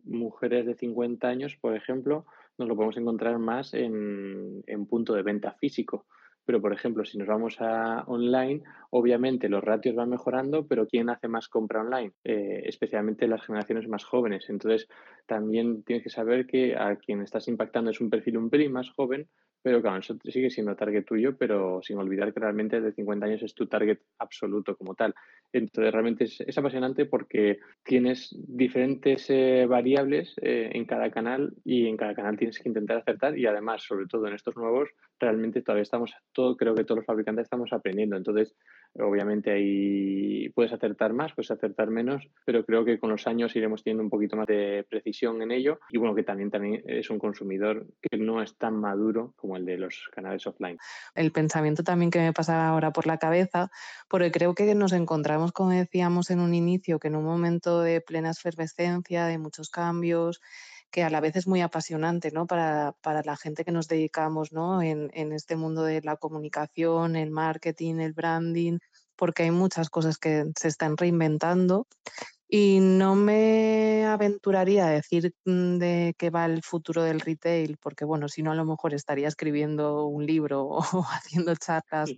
mujeres 0.04 0.66
de 0.66 0.74
50 0.74 1.26
años, 1.26 1.56
por 1.56 1.74
ejemplo, 1.74 2.26
nos 2.58 2.68
lo 2.68 2.74
podemos 2.74 2.96
encontrar 2.96 3.38
más 3.38 3.72
en, 3.74 4.62
en 4.66 4.86
punto 4.86 5.14
de 5.14 5.22
venta 5.22 5.52
físico. 5.52 6.06
Pero, 6.48 6.62
por 6.62 6.72
ejemplo, 6.72 7.04
si 7.04 7.18
nos 7.18 7.28
vamos 7.28 7.60
a 7.60 8.04
online, 8.06 8.62
obviamente 8.88 9.50
los 9.50 9.62
ratios 9.62 9.94
van 9.94 10.08
mejorando, 10.08 10.66
pero 10.66 10.86
¿quién 10.86 11.10
hace 11.10 11.28
más 11.28 11.46
compra 11.46 11.82
online? 11.82 12.12
Eh, 12.24 12.62
especialmente 12.64 13.28
las 13.28 13.44
generaciones 13.44 13.86
más 13.86 14.02
jóvenes. 14.06 14.48
Entonces, 14.48 14.88
también 15.26 15.82
tienes 15.82 16.04
que 16.04 16.08
saber 16.08 16.46
que 16.46 16.74
a 16.74 16.96
quien 16.96 17.20
estás 17.20 17.48
impactando 17.48 17.90
es 17.90 18.00
un 18.00 18.08
perfil 18.08 18.38
un 18.38 18.48
pelín 18.48 18.72
más 18.72 18.88
joven, 18.88 19.28
pero 19.60 19.82
claro, 19.82 19.98
eso 19.98 20.16
sigue 20.24 20.48
siendo 20.48 20.74
target 20.74 21.04
tuyo, 21.04 21.36
pero 21.36 21.82
sin 21.82 21.98
olvidar 21.98 22.32
que 22.32 22.40
realmente 22.40 22.80
de 22.80 22.92
50 22.92 23.26
años 23.26 23.42
es 23.42 23.54
tu 23.54 23.66
target 23.66 23.98
absoluto 24.18 24.74
como 24.74 24.94
tal. 24.94 25.14
Entonces, 25.52 25.92
realmente 25.92 26.24
es, 26.24 26.56
apasionante 26.56 27.04
porque 27.04 27.58
tienes 27.84 28.34
diferentes 28.48 29.28
eh, 29.28 29.66
variables 29.68 30.34
eh, 30.40 30.70
en 30.72 30.86
cada 30.86 31.10
canal 31.10 31.52
y 31.62 31.88
en 31.88 31.98
cada 31.98 32.14
canal 32.14 32.38
tienes 32.38 32.58
que 32.58 32.70
intentar 32.70 32.96
acertar 32.96 33.36
y 33.36 33.44
además, 33.44 33.82
sobre 33.82 34.06
todo 34.06 34.26
en 34.28 34.34
estos 34.34 34.56
nuevos, 34.56 34.88
realmente 35.18 35.62
todavía 35.62 35.82
estamos, 35.82 36.14
todo, 36.32 36.56
creo 36.56 36.74
que 36.74 36.84
todos 36.84 36.98
los 36.98 37.06
fabricantes 37.06 37.44
estamos 37.44 37.72
aprendiendo. 37.72 38.16
Entonces, 38.16 38.54
Obviamente 38.94 39.52
ahí 39.52 40.48
puedes 40.50 40.72
acertar 40.72 41.12
más, 41.12 41.32
puedes 41.32 41.50
acertar 41.50 41.88
menos, 41.88 42.28
pero 42.44 42.64
creo 42.64 42.84
que 42.84 42.98
con 42.98 43.10
los 43.10 43.26
años 43.28 43.54
iremos 43.54 43.84
teniendo 43.84 44.02
un 44.02 44.10
poquito 44.10 44.36
más 44.36 44.46
de 44.46 44.84
precisión 44.90 45.40
en 45.40 45.52
ello 45.52 45.78
y 45.90 45.98
bueno, 45.98 46.16
que 46.16 46.24
también, 46.24 46.50
también 46.50 46.82
es 46.86 47.08
un 47.08 47.18
consumidor 47.18 47.86
que 48.00 48.16
no 48.18 48.42
es 48.42 48.56
tan 48.56 48.74
maduro 48.74 49.34
como 49.36 49.56
el 49.56 49.64
de 49.66 49.78
los 49.78 50.08
canales 50.12 50.46
offline. 50.46 50.78
El 51.14 51.30
pensamiento 51.30 51.84
también 51.84 52.10
que 52.10 52.18
me 52.18 52.32
pasa 52.32 52.66
ahora 52.66 52.92
por 52.92 53.06
la 53.06 53.18
cabeza, 53.18 53.70
porque 54.08 54.32
creo 54.32 54.54
que 54.54 54.74
nos 54.74 54.92
encontramos, 54.92 55.52
como 55.52 55.70
decíamos 55.70 56.30
en 56.30 56.40
un 56.40 56.54
inicio, 56.54 56.98
que 56.98 57.08
en 57.08 57.16
un 57.16 57.24
momento 57.24 57.82
de 57.82 58.00
plena 58.00 58.30
efervescencia, 58.30 59.26
de 59.26 59.38
muchos 59.38 59.70
cambios, 59.70 60.40
que 60.90 61.02
a 61.02 61.10
la 61.10 61.20
vez 61.20 61.36
es 61.36 61.46
muy 61.46 61.60
apasionante 61.60 62.30
¿no? 62.30 62.46
para, 62.46 62.92
para 63.02 63.22
la 63.22 63.36
gente 63.36 63.64
que 63.64 63.72
nos 63.72 63.88
dedicamos 63.88 64.52
¿no? 64.52 64.82
en, 64.82 65.10
en, 65.12 65.32
este 65.32 65.56
mundo 65.56 65.82
de 65.82 66.00
la 66.02 66.16
comunicación, 66.16 67.16
el 67.16 67.30
marketing, 67.30 67.96
el 67.96 68.12
branding, 68.12 68.78
porque 69.16 69.42
hay 69.42 69.50
muchas 69.50 69.90
cosas 69.90 70.18
que 70.18 70.44
se 70.56 70.68
están 70.68 70.96
reinventando 70.96 71.86
Y 72.48 72.80
no 72.80 73.14
me 73.14 74.06
aventuraría 74.06 74.86
a 74.86 74.90
decir 74.90 75.34
mm, 75.44 75.76
de 75.78 76.14
qué 76.16 76.30
va 76.30 76.46
el 76.46 76.62
futuro 76.62 77.02
del 77.02 77.20
retail, 77.20 77.76
porque 77.76 78.06
bueno, 78.06 78.28
si 78.28 78.42
no 78.42 78.52
a 78.52 78.54
lo 78.54 78.64
mejor 78.64 78.94
estaría 78.94 79.28
escribiendo 79.28 80.06
un 80.06 80.24
libro 80.24 80.64
o 80.94 81.04
haciendo 81.10 81.54
charlas 81.56 82.10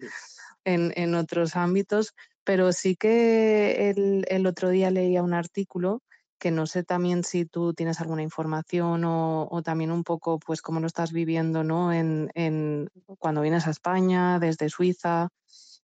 en, 0.65 0.93
en 0.95 1.15
otros 1.15 1.57
ámbitos, 1.57 2.15
pero 2.45 2.73
sí 2.73 2.97
que 2.97 3.91
el, 3.91 4.25
el, 4.29 4.47
otro 4.47 4.71
día 4.71 4.91
leía 4.91 5.23
un 5.23 5.35
artículo 5.35 6.03
que 6.41 6.51
no 6.51 6.67
sé 6.67 6.83
también 6.83 7.23
si 7.23 7.45
tú 7.45 7.75
tienes 7.75 8.01
alguna 8.01 8.23
información 8.23 9.05
o, 9.05 9.47
o 9.51 9.63
también 9.63 9.93
un 9.93 10.03
poco 10.05 10.41
pues 10.41 10.63
cómo 10.63 10.81
lo 10.81 10.89
estás 10.89 11.13
viviendo 11.13 11.63
¿no? 11.63 11.93
en, 11.93 12.31
en, 12.35 12.89
cuando 13.19 13.43
vienes 13.43 13.67
a 13.67 13.71
España, 13.71 14.41
desde 14.41 14.71
Suiza, 14.71 15.29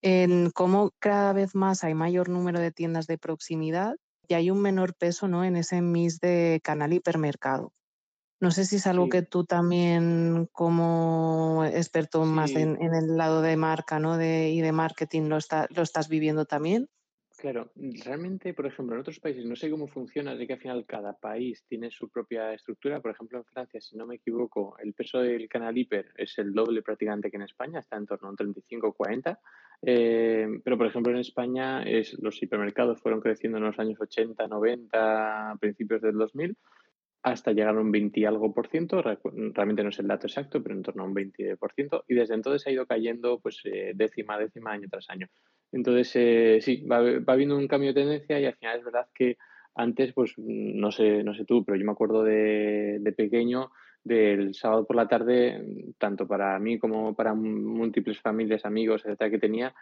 en 0.02 0.50
cómo 0.50 0.90
cada 0.98 1.32
vez 1.32 1.54
más 1.54 1.84
hay 1.84 1.94
mayor 1.94 2.28
número 2.28 2.58
de 2.58 2.72
tiendas 2.72 3.06
de 3.06 3.18
proximidad 3.18 3.96
y 4.28 4.34
hay 4.34 4.50
un 4.50 4.60
menor 4.62 4.94
peso 4.96 5.28
¿no? 5.28 5.44
en 5.44 5.56
ese 5.56 5.82
mix 5.82 6.18
de 6.20 6.60
canal 6.64 6.92
hipermercado. 6.92 7.72
No 8.40 8.50
sé 8.50 8.64
si 8.66 8.76
es 8.76 8.86
algo 8.86 9.04
Sí, 9.04 9.10
que 9.10 9.22
tú 9.22 9.44
también, 9.44 10.48
como 10.52 11.64
experto 11.64 12.24
más 12.24 12.54
en, 12.54 12.80
en 12.82 12.94
el 12.94 13.16
lado 13.16 13.42
de 13.42 13.56
marca 13.56 13.98
¿no? 13.98 14.16
de, 14.18 14.50
y 14.50 14.60
de 14.60 14.72
marketing, 14.72 15.22
lo, 15.28 15.38
está, 15.38 15.66
lo 15.70 15.82
estás 15.82 16.08
viviendo 16.08 16.44
también. 16.46 16.88
Claro, 17.38 17.70
realmente, 17.77 18.55
por 18.55 18.64
ejemplo, 18.64 18.94
en 18.94 19.03
otros 19.03 19.20
países 19.20 19.44
no 19.44 19.57
sé 19.57 19.70
cómo 19.70 19.88
funciona, 19.88 20.35
de 20.35 20.46
que 20.46 20.55
al 20.55 20.59
final 20.59 20.87
cada 20.87 21.12
país 21.12 21.62
tiene 21.68 21.90
su 21.90 22.09
propia 22.09 22.55
estructura. 22.55 23.01
Por 23.03 23.11
ejemplo, 23.11 23.37
en 23.37 23.44
Francia, 23.44 23.79
si 23.79 23.94
no 23.94 24.07
me 24.07 24.14
equivoco, 24.14 24.75
el 24.79 24.94
peso 24.94 25.18
del 25.20 25.46
canal 25.46 25.77
hiper 25.77 26.14
es 26.16 26.38
el 26.38 26.55
doble 26.55 26.81
prácticamente 26.81 27.31
que 27.31 27.37
en 27.37 27.42
España, 27.42 27.81
está 27.81 27.96
en 27.96 28.07
torno 28.07 28.29
a 28.29 28.31
un 28.31 28.37
35-40. 28.37 29.38
Eh, 29.83 30.46
pero, 30.64 30.79
por 30.79 30.87
ejemplo, 30.87 31.12
en 31.12 31.18
España 31.18 31.83
es, 31.83 32.18
los 32.22 32.42
hipermercados 32.42 33.03
fueron 33.03 33.20
creciendo 33.20 33.59
en 33.59 33.64
los 33.64 33.79
años 33.79 34.01
80, 34.01 34.49
90, 34.49 35.57
principios 35.61 36.01
del 36.01 36.16
2000 36.16 36.57
hasta 37.22 37.53
llegar 37.53 37.77
a 37.77 37.81
un 37.81 37.90
20 37.90 38.20
y 38.20 38.25
algo 38.25 38.55
por 38.55 38.68
ciento, 38.68 39.03
realmente 39.03 39.83
no 39.83 39.88
es 39.88 39.99
el 39.99 40.07
dato 40.07 40.29
exacto, 40.29 40.62
pero 40.62 40.77
en 40.77 40.83
torno 40.83 41.03
a 41.03 41.07
un 41.07 41.14
20 41.14 41.57
por 41.57 41.72
ciento, 41.72 42.05
y 42.07 42.14
desde 42.14 42.35
entonces 42.35 42.64
ha 42.68 42.70
ido 42.70 42.87
cayendo 42.87 43.40
pues 43.40 43.62
eh, 43.64 43.92
décima 43.96 44.38
décima 44.38 44.70
año 44.70 44.87
tras 44.88 45.11
año. 45.11 45.27
Entonces, 45.72 46.12
eh, 46.14 46.59
sí, 46.61 46.85
va, 46.87 47.00
va, 47.00 47.33
habiendo 47.33 47.57
un 47.57 47.68
cambio 47.68 47.92
de 47.92 48.00
tendencia 48.00 48.40
y 48.40 48.46
al 48.46 48.55
final 48.55 48.79
es 48.79 48.85
verdad 48.85 49.09
que 49.14 49.37
antes, 49.74 50.12
pues 50.12 50.35
no 50.38 50.90
sé, 50.90 51.22
no 51.22 51.35
sé 51.35 51.44
tú, 51.44 51.64
pero 51.64 51.76
yo 51.76 51.85
me 51.85 51.92
acuerdo 51.92 52.22
de, 52.22 52.98
de 53.00 53.12
pequeño 53.12 53.70
del 54.02 54.55
sábado 54.55 54.87
por 54.87 54.96
la 54.96 55.09
tarde, 55.09 55.64
tanto 55.98 56.26
para 56.26 56.59
mí 56.59 56.79
como 56.79 57.14
para 57.14 57.35
múltiples 57.35 58.20
familias, 58.20 58.64
amigos, 58.64 59.05
etcétera, 59.05 59.31
que 59.31 59.38
tenía, 59.38 59.74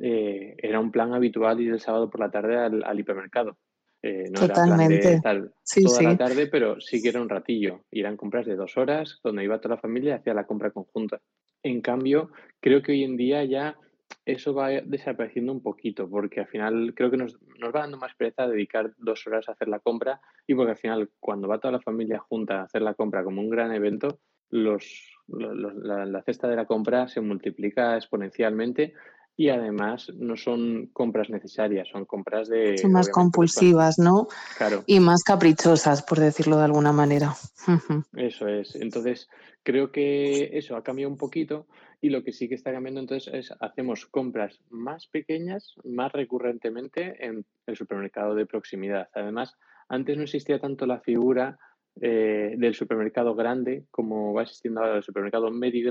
eh, 0.00 0.54
era 0.58 0.80
un 0.80 0.92
plan 0.92 1.12
habitual 1.12 1.60
ir 1.60 1.72
el 1.72 1.80
sábado 1.80 2.08
por 2.08 2.20
la 2.20 2.30
tarde 2.30 2.56
al, 2.56 2.84
al 2.84 3.00
hipermercado. 3.00 3.56
Eh, 4.00 4.28
no 4.30 4.44
era 4.44 4.54
plan 4.54 4.66
de 4.66 4.74
Totalmente. 4.76 5.14
estar 5.14 5.50
Sí, 5.62 5.82
toda 5.82 6.02
la 6.02 6.16
tarde, 6.16 6.46
pero 6.46 6.78
sí 6.80 7.00
que 7.00 7.08
era 7.08 7.22
un 7.22 7.28
ratillo. 7.28 7.80
Eran 7.90 8.16
compras 8.16 8.44
de 8.44 8.54
dos 8.54 8.76
horas, 8.76 9.18
donde 9.24 9.44
iba 9.44 9.60
toda 9.60 9.76
la 9.76 9.80
familia 9.80 10.10
y 10.10 10.18
hacía 10.18 10.34
la 10.34 10.46
compra 10.46 10.70
conjunta. 10.70 11.20
En 11.62 11.80
cambio, 11.80 12.30
creo 12.60 12.82
que 12.82 12.92
hoy 12.92 13.02
en 13.02 13.16
día 13.16 13.44
ya 13.44 13.78
eso 14.24 14.54
va 14.54 14.68
desapareciendo 14.68 15.52
un 15.52 15.62
poquito, 15.62 16.08
porque 16.08 16.40
al 16.40 16.46
final 16.46 16.94
creo 16.94 17.10
que 17.10 17.16
nos, 17.16 17.38
nos 17.58 17.74
va 17.74 17.80
dando 17.80 17.98
más 17.98 18.14
pereza 18.14 18.46
dedicar 18.46 18.92
dos 18.98 19.26
horas 19.26 19.48
a 19.48 19.52
hacer 19.52 19.68
la 19.68 19.80
compra 19.80 20.20
y 20.46 20.54
porque 20.54 20.72
al 20.72 20.78
final 20.78 21.10
cuando 21.20 21.48
va 21.48 21.58
toda 21.58 21.72
la 21.72 21.80
familia 21.80 22.18
junta 22.18 22.60
a 22.60 22.64
hacer 22.64 22.82
la 22.82 22.94
compra 22.94 23.24
como 23.24 23.40
un 23.40 23.50
gran 23.50 23.72
evento, 23.72 24.20
los, 24.50 24.84
los, 25.26 25.74
la, 25.76 26.06
la 26.06 26.22
cesta 26.22 26.48
de 26.48 26.56
la 26.56 26.66
compra 26.66 27.08
se 27.08 27.20
multiplica 27.20 27.96
exponencialmente 27.96 28.94
y 29.36 29.48
además 29.48 30.12
no 30.14 30.36
son 30.36 30.90
compras 30.92 31.28
necesarias, 31.28 31.88
son 31.88 32.04
compras 32.04 32.48
Son 32.48 32.56
de, 32.56 32.70
más 32.70 32.76
obviamente, 32.76 32.92
pues 32.92 33.08
compulsivas, 33.08 33.98
¿no? 33.98 34.28
claro, 34.56 34.84
Y 34.86 35.00
más 35.00 35.24
caprichosas, 35.24 36.02
por 36.02 36.20
decirlo 36.20 36.56
de 36.56 36.64
alguna 36.64 36.92
manera. 36.92 37.34
eso 38.16 38.46
es. 38.46 38.76
Entonces, 38.76 39.28
creo 39.64 39.90
que 39.90 40.56
eso 40.56 40.76
ha 40.76 40.84
cambiado 40.84 41.10
un 41.10 41.18
poquito 41.18 41.66
y 42.04 42.10
lo 42.10 42.22
que 42.22 42.32
sí 42.32 42.50
que 42.50 42.54
está 42.54 42.70
cambiando 42.70 43.00
entonces 43.00 43.32
es 43.32 43.54
hacemos 43.60 44.04
compras 44.04 44.60
más 44.68 45.06
pequeñas, 45.06 45.74
más 45.84 46.12
recurrentemente 46.12 47.16
en 47.24 47.46
el 47.66 47.76
supermercado 47.76 48.34
de 48.34 48.44
proximidad. 48.44 49.08
Además, 49.14 49.56
antes 49.88 50.14
no 50.18 50.24
existía 50.24 50.58
tanto 50.58 50.84
la 50.84 51.00
figura 51.00 51.58
eh, 52.02 52.56
del 52.58 52.74
supermercado 52.74 53.34
grande 53.34 53.86
como 53.90 54.34
va 54.34 54.42
existiendo 54.42 54.82
ahora 54.82 54.98
el 54.98 55.02
supermercado 55.02 55.50
medio 55.50 55.90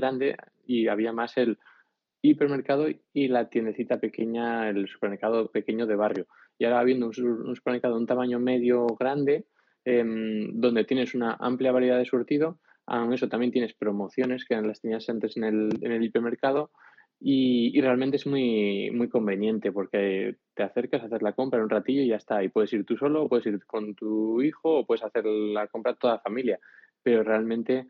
y 0.64 0.86
había 0.86 1.12
más 1.12 1.36
el 1.36 1.58
hipermercado 2.22 2.86
y 3.12 3.26
la 3.26 3.48
tiendecita 3.48 3.98
pequeña, 3.98 4.68
el 4.68 4.86
supermercado 4.86 5.50
pequeño 5.50 5.84
de 5.84 5.96
barrio. 5.96 6.26
Y 6.60 6.64
ahora 6.64 6.78
habiendo 6.78 7.06
un, 7.06 7.56
supermercado 7.56 7.94
de 7.94 8.00
un 8.02 8.06
tamaño 8.06 8.38
medio 8.38 8.86
grande, 8.86 9.46
eh, 9.84 10.04
donde 10.52 10.84
tienes 10.84 11.12
una 11.16 11.36
amplia 11.40 11.72
variedad 11.72 11.98
de 11.98 12.04
surtido, 12.04 12.60
aún 12.86 13.12
eso 13.12 13.28
también 13.28 13.52
tienes 13.52 13.74
promociones 13.74 14.44
que 14.44 14.60
las 14.60 14.80
tenías 14.80 15.08
antes 15.08 15.36
en 15.36 15.44
el, 15.44 15.78
en 15.80 15.92
el 15.92 16.02
hipermercado 16.02 16.70
y, 17.20 17.76
y, 17.76 17.80
realmente 17.80 18.16
es 18.16 18.26
muy, 18.26 18.90
muy 18.90 19.08
conveniente 19.08 19.72
porque 19.72 20.36
te 20.54 20.62
acercas 20.62 21.02
a 21.02 21.06
hacer 21.06 21.22
la 21.22 21.32
compra 21.32 21.58
en 21.58 21.64
un 21.64 21.70
ratillo 21.70 22.02
y 22.02 22.08
ya 22.08 22.16
está. 22.16 22.42
Y 22.42 22.48
puedes 22.48 22.72
ir 22.72 22.84
tú 22.84 22.96
solo, 22.96 23.22
o 23.22 23.28
puedes 23.28 23.46
ir 23.46 23.64
con 23.64 23.94
tu 23.94 24.42
hijo, 24.42 24.80
o 24.80 24.86
puedes 24.86 25.04
hacer 25.04 25.24
la 25.24 25.66
compra 25.68 25.94
toda 25.94 26.14
la 26.14 26.20
familia. 26.20 26.58
Pero 27.02 27.22
realmente 27.22 27.86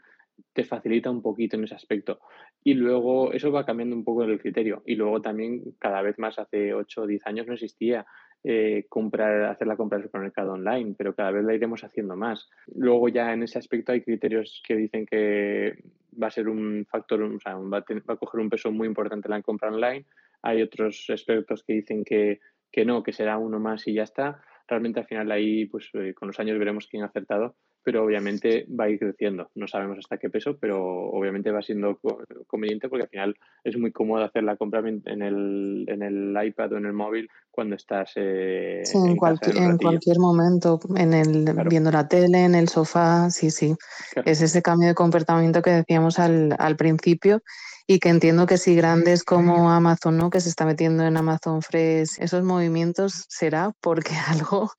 te 0.52 0.64
facilita 0.64 1.10
un 1.10 1.22
poquito 1.22 1.56
en 1.56 1.64
ese 1.64 1.74
aspecto. 1.74 2.20
Y 2.62 2.74
luego 2.74 3.32
eso 3.32 3.50
va 3.50 3.66
cambiando 3.66 3.96
un 3.96 4.04
poco 4.04 4.22
el 4.24 4.40
criterio. 4.40 4.82
Y 4.86 4.94
luego 4.94 5.20
también 5.20 5.62
cada 5.78 6.02
vez 6.02 6.18
más, 6.18 6.38
hace 6.38 6.72
8 6.72 7.02
o 7.02 7.06
10 7.06 7.26
años 7.26 7.46
no 7.46 7.54
existía 7.54 8.06
eh, 8.46 8.84
comprar, 8.90 9.44
hacer 9.44 9.66
la 9.66 9.76
compra 9.76 9.96
del 9.96 10.06
supermercado 10.06 10.52
online, 10.52 10.94
pero 10.98 11.14
cada 11.14 11.30
vez 11.30 11.44
la 11.44 11.54
iremos 11.54 11.82
haciendo 11.82 12.14
más. 12.14 12.50
Luego 12.74 13.08
ya 13.08 13.32
en 13.32 13.42
ese 13.42 13.58
aspecto 13.58 13.92
hay 13.92 14.02
criterios 14.02 14.62
que 14.66 14.76
dicen 14.76 15.06
que 15.06 15.78
va 16.22 16.26
a 16.26 16.30
ser 16.30 16.48
un 16.50 16.84
factor, 16.84 17.22
va 17.22 17.78
a 17.78 18.16
coger 18.16 18.40
un 18.40 18.50
peso 18.50 18.70
muy 18.70 18.86
importante 18.86 19.30
la 19.30 19.40
compra 19.40 19.70
online. 19.70 20.04
Hay 20.42 20.60
otros 20.60 21.06
expertos 21.08 21.64
que 21.64 21.72
dicen 21.72 22.04
que, 22.04 22.40
que 22.70 22.84
no, 22.84 23.02
que 23.02 23.14
será 23.14 23.38
uno 23.38 23.58
más 23.58 23.88
y 23.88 23.94
ya 23.94 24.02
está. 24.02 24.42
Realmente 24.68 25.00
al 25.00 25.06
final 25.06 25.32
ahí, 25.32 25.64
pues 25.64 25.88
eh, 25.94 26.12
con 26.12 26.28
los 26.28 26.38
años 26.38 26.58
veremos 26.58 26.86
quién 26.86 27.02
ha 27.02 27.06
acertado, 27.06 27.56
pero 27.84 28.02
obviamente 28.02 28.66
va 28.68 28.84
a 28.84 28.88
ir 28.88 28.98
creciendo. 28.98 29.50
No 29.54 29.68
sabemos 29.68 29.98
hasta 29.98 30.16
qué 30.16 30.30
peso, 30.30 30.56
pero 30.58 30.82
obviamente 31.10 31.50
va 31.50 31.62
siendo 31.62 32.00
conveniente 32.46 32.88
porque 32.88 33.04
al 33.04 33.10
final 33.10 33.36
es 33.62 33.76
muy 33.76 33.92
cómodo 33.92 34.24
hacer 34.24 34.42
la 34.42 34.56
compra 34.56 34.80
en 34.80 35.22
el, 35.22 35.84
en 35.86 36.02
el 36.02 36.46
iPad 36.46 36.72
o 36.72 36.76
en 36.78 36.86
el 36.86 36.94
móvil 36.94 37.28
cuando 37.50 37.76
estás 37.76 38.12
eh, 38.16 38.80
sí, 38.84 38.98
en, 38.98 39.10
en, 39.10 39.16
cualqui 39.16 39.50
casa 39.50 39.64
en, 39.64 39.70
en, 39.72 39.78
cualquier 39.78 40.18
momento, 40.18 40.80
en 40.96 41.12
el, 41.12 41.44
claro. 41.44 41.68
viendo 41.68 41.92
la 41.92 42.08
tele, 42.08 42.44
en 42.44 42.54
el 42.54 42.68
sofá, 42.68 43.30
sí, 43.30 43.50
sí. 43.50 43.76
Claro. 44.12 44.28
Es 44.28 44.40
ese 44.40 44.62
cambio 44.62 44.88
de 44.88 44.94
comportamiento 44.94 45.62
que 45.62 45.70
decíamos 45.70 46.18
al, 46.18 46.56
al 46.58 46.76
principio 46.76 47.42
y 47.86 47.98
que 47.98 48.08
entiendo 48.08 48.46
que 48.46 48.56
si 48.56 48.74
grandes 48.74 49.24
como 49.24 49.70
Amazon, 49.70 50.16
¿no? 50.16 50.30
que 50.30 50.40
se 50.40 50.48
está 50.48 50.64
metiendo 50.64 51.04
en 51.04 51.16
Amazon 51.16 51.60
Fresh, 51.62 52.18
esos 52.18 52.42
movimientos 52.42 53.26
será 53.28 53.72
porque 53.80 54.14
algo 54.28 54.70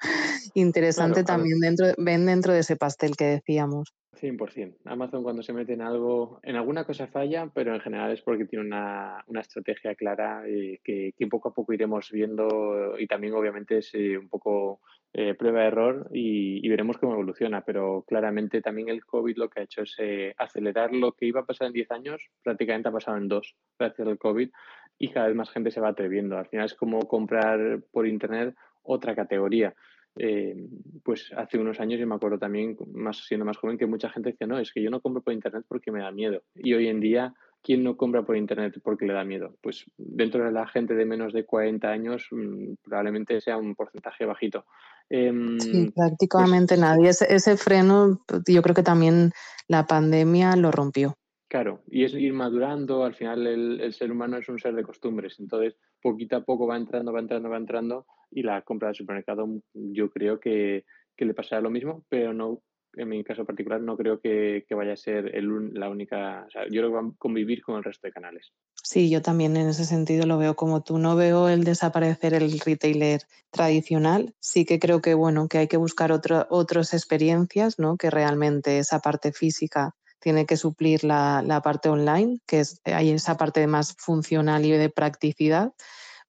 interesante 0.53 1.23
claro, 1.23 1.39
también 1.39 1.59
dentro, 1.59 1.87
ven 1.97 2.25
dentro 2.25 2.53
de 2.53 2.59
ese 2.59 2.75
pastel 2.75 3.15
que 3.15 3.25
decíamos. 3.25 3.93
100%. 4.15 4.77
Amazon 4.85 5.23
cuando 5.23 5.43
se 5.43 5.53
mete 5.53 5.73
en 5.73 5.81
algo, 5.81 6.39
en 6.41 6.55
alguna 6.55 6.85
cosa 6.85 7.05
falla, 7.07 7.51
pero 7.53 7.75
en 7.75 7.81
general 7.81 8.11
es 8.11 8.21
porque 8.21 8.45
tiene 8.45 8.65
una, 8.65 9.23
una 9.27 9.41
estrategia 9.41 9.93
clara 9.95 10.43
y 10.49 10.79
que, 10.79 11.13
que, 11.17 11.27
poco 11.27 11.49
a 11.49 11.53
poco 11.53 11.73
iremos 11.73 12.09
viendo 12.11 12.97
y 12.97 13.07
también 13.07 13.33
obviamente 13.33 13.79
es 13.79 13.91
eh, 13.93 14.17
un 14.17 14.29
poco 14.29 14.79
eh, 15.17 15.33
prueba-error 15.33 16.09
y, 16.11 16.59
y, 16.61 16.67
veremos 16.67 16.97
cómo 16.97 17.13
evoluciona, 17.13 17.61
pero 17.61 18.03
claramente 18.05 18.61
también 18.61 18.89
el 18.89 19.05
COVID 19.05 19.37
lo 19.37 19.49
que 19.49 19.61
ha 19.61 19.63
hecho 19.63 19.83
es 19.83 19.95
eh, 19.97 20.33
acelerar 20.37 20.93
lo 20.93 21.13
que 21.13 21.25
iba 21.25 21.39
a 21.39 21.45
pasar 21.45 21.67
en 21.67 21.73
10 21.73 21.91
años, 21.91 22.29
prácticamente 22.43 22.89
ha 22.89 22.91
pasado 22.91 23.15
en 23.15 23.29
dos 23.29 23.55
gracias 23.79 24.05
al 24.05 24.17
COVID 24.17 24.49
y 24.99 25.07
cada 25.07 25.27
vez 25.27 25.35
más 25.37 25.49
gente 25.51 25.71
se 25.71 25.79
va 25.79 25.87
atreviendo. 25.87 26.37
Al 26.37 26.47
final 26.47 26.65
es 26.65 26.73
como 26.73 26.99
comprar 27.07 27.79
por 27.93 28.05
Internet 28.05 28.55
otra 28.83 29.15
categoría. 29.15 29.73
Eh, 30.17 30.67
pues 31.01 31.31
hace 31.33 31.59
unos 31.59 31.79
años 31.79 31.97
yo 31.97 32.07
me 32.07 32.15
acuerdo 32.15 32.37
también, 32.37 32.75
más 32.93 33.25
siendo 33.25 33.45
más 33.45 33.55
joven, 33.55 33.77
que 33.77 33.85
mucha 33.85 34.09
gente 34.09 34.31
decía, 34.31 34.47
no, 34.47 34.59
es 34.59 34.73
que 34.73 34.81
yo 34.81 34.89
no 34.89 34.99
compro 34.99 35.21
por 35.21 35.31
internet 35.31 35.63
porque 35.65 35.93
me 35.93 36.01
da 36.01 36.11
miedo. 36.11 36.43
Y 36.55 36.73
hoy 36.73 36.87
en 36.87 36.99
día, 36.99 37.33
¿quién 37.65 37.83
no 37.83 37.97
compra 37.97 38.21
por 38.21 38.37
internet 38.37 38.79
porque 38.83 39.07
le 39.07 39.13
da 39.13 39.23
miedo? 39.23 39.57
Pues 39.61 39.85
dentro 39.97 40.45
de 40.45 40.51
la 40.51 40.67
gente 40.67 40.93
de 40.93 41.05
menos 41.05 41.33
de 41.33 41.45
40 41.45 41.89
años, 41.89 42.27
mmm, 42.29 42.75
probablemente 42.83 43.41
sea 43.41 43.57
un 43.57 43.73
porcentaje 43.73 44.25
bajito. 44.25 44.65
Eh, 45.09 45.33
sí, 45.59 45.91
prácticamente 45.95 46.75
pues, 46.75 46.79
nadie. 46.79 47.09
Ese, 47.09 47.33
ese 47.33 47.57
freno, 47.57 48.21
yo 48.47 48.61
creo 48.61 48.75
que 48.75 48.83
también 48.83 49.31
la 49.67 49.87
pandemia 49.87 50.55
lo 50.55 50.71
rompió. 50.71 51.15
Claro, 51.47 51.81
y 51.87 52.03
es 52.03 52.13
ir 52.13 52.33
madurando, 52.33 53.03
al 53.03 53.15
final 53.15 53.47
el, 53.47 53.81
el, 53.81 53.93
ser 53.93 54.11
humano 54.11 54.37
es 54.37 54.49
un 54.49 54.59
ser 54.59 54.73
de 54.75 54.83
costumbres, 54.83 55.39
entonces 55.39 55.75
poquito 56.01 56.35
a 56.35 56.43
poco 56.43 56.67
va 56.67 56.75
entrando, 56.75 57.13
va 57.13 57.19
entrando, 57.19 57.49
va 57.49 57.57
entrando 57.57 58.05
y 58.31 58.43
la 58.43 58.61
compra 58.63 58.89
del 58.89 58.95
supermercado 58.95 59.47
yo 59.73 60.09
creo 60.09 60.39
que, 60.39 60.85
que 61.15 61.25
le 61.25 61.33
pasará 61.33 61.61
lo 61.61 61.69
mismo, 61.69 62.03
pero 62.09 62.33
no 62.33 62.61
en 62.97 63.09
mi 63.09 63.23
caso 63.23 63.45
particular, 63.45 63.81
no 63.81 63.97
creo 63.97 64.19
que, 64.19 64.65
vaya 64.71 64.93
a 64.93 64.97
ser 64.97 65.31
la 65.43 65.89
única, 65.89 66.45
o 66.47 66.51
sea, 66.51 66.63
yo 66.65 66.81
creo 66.81 66.89
que 66.89 66.95
va 66.95 67.01
a 67.01 67.11
convivir 67.17 67.61
con 67.61 67.77
el 67.77 67.83
resto 67.83 68.07
de 68.07 68.13
canales. 68.13 68.51
Sí, 68.81 69.09
yo 69.09 69.21
también 69.21 69.57
en 69.57 69.69
ese 69.69 69.85
sentido 69.85 70.25
lo 70.25 70.37
veo 70.37 70.55
como 70.55 70.83
tú. 70.83 70.97
No 70.97 71.15
veo 71.15 71.49
el 71.49 71.63
desaparecer 71.63 72.33
el 72.33 72.59
retailer 72.59 73.21
tradicional. 73.51 74.35
Sí 74.39 74.65
que 74.65 74.79
creo 74.79 75.01
que, 75.01 75.13
bueno, 75.13 75.47
que 75.47 75.59
hay 75.59 75.67
que 75.67 75.77
buscar 75.77 76.11
otras 76.11 76.93
experiencias, 76.93 77.79
¿no? 77.79 77.97
Que 77.97 78.09
realmente 78.09 78.79
esa 78.79 78.99
parte 78.99 79.31
física 79.31 79.95
tiene 80.19 80.45
que 80.45 80.57
suplir 80.57 81.03
la, 81.03 81.43
la 81.45 81.61
parte 81.61 81.89
online, 81.89 82.39
que 82.47 82.59
es, 82.59 82.81
hay 82.85 83.11
esa 83.11 83.37
parte 83.37 83.65
más 83.67 83.95
funcional 83.97 84.65
y 84.65 84.71
de 84.71 84.89
practicidad 84.89 85.73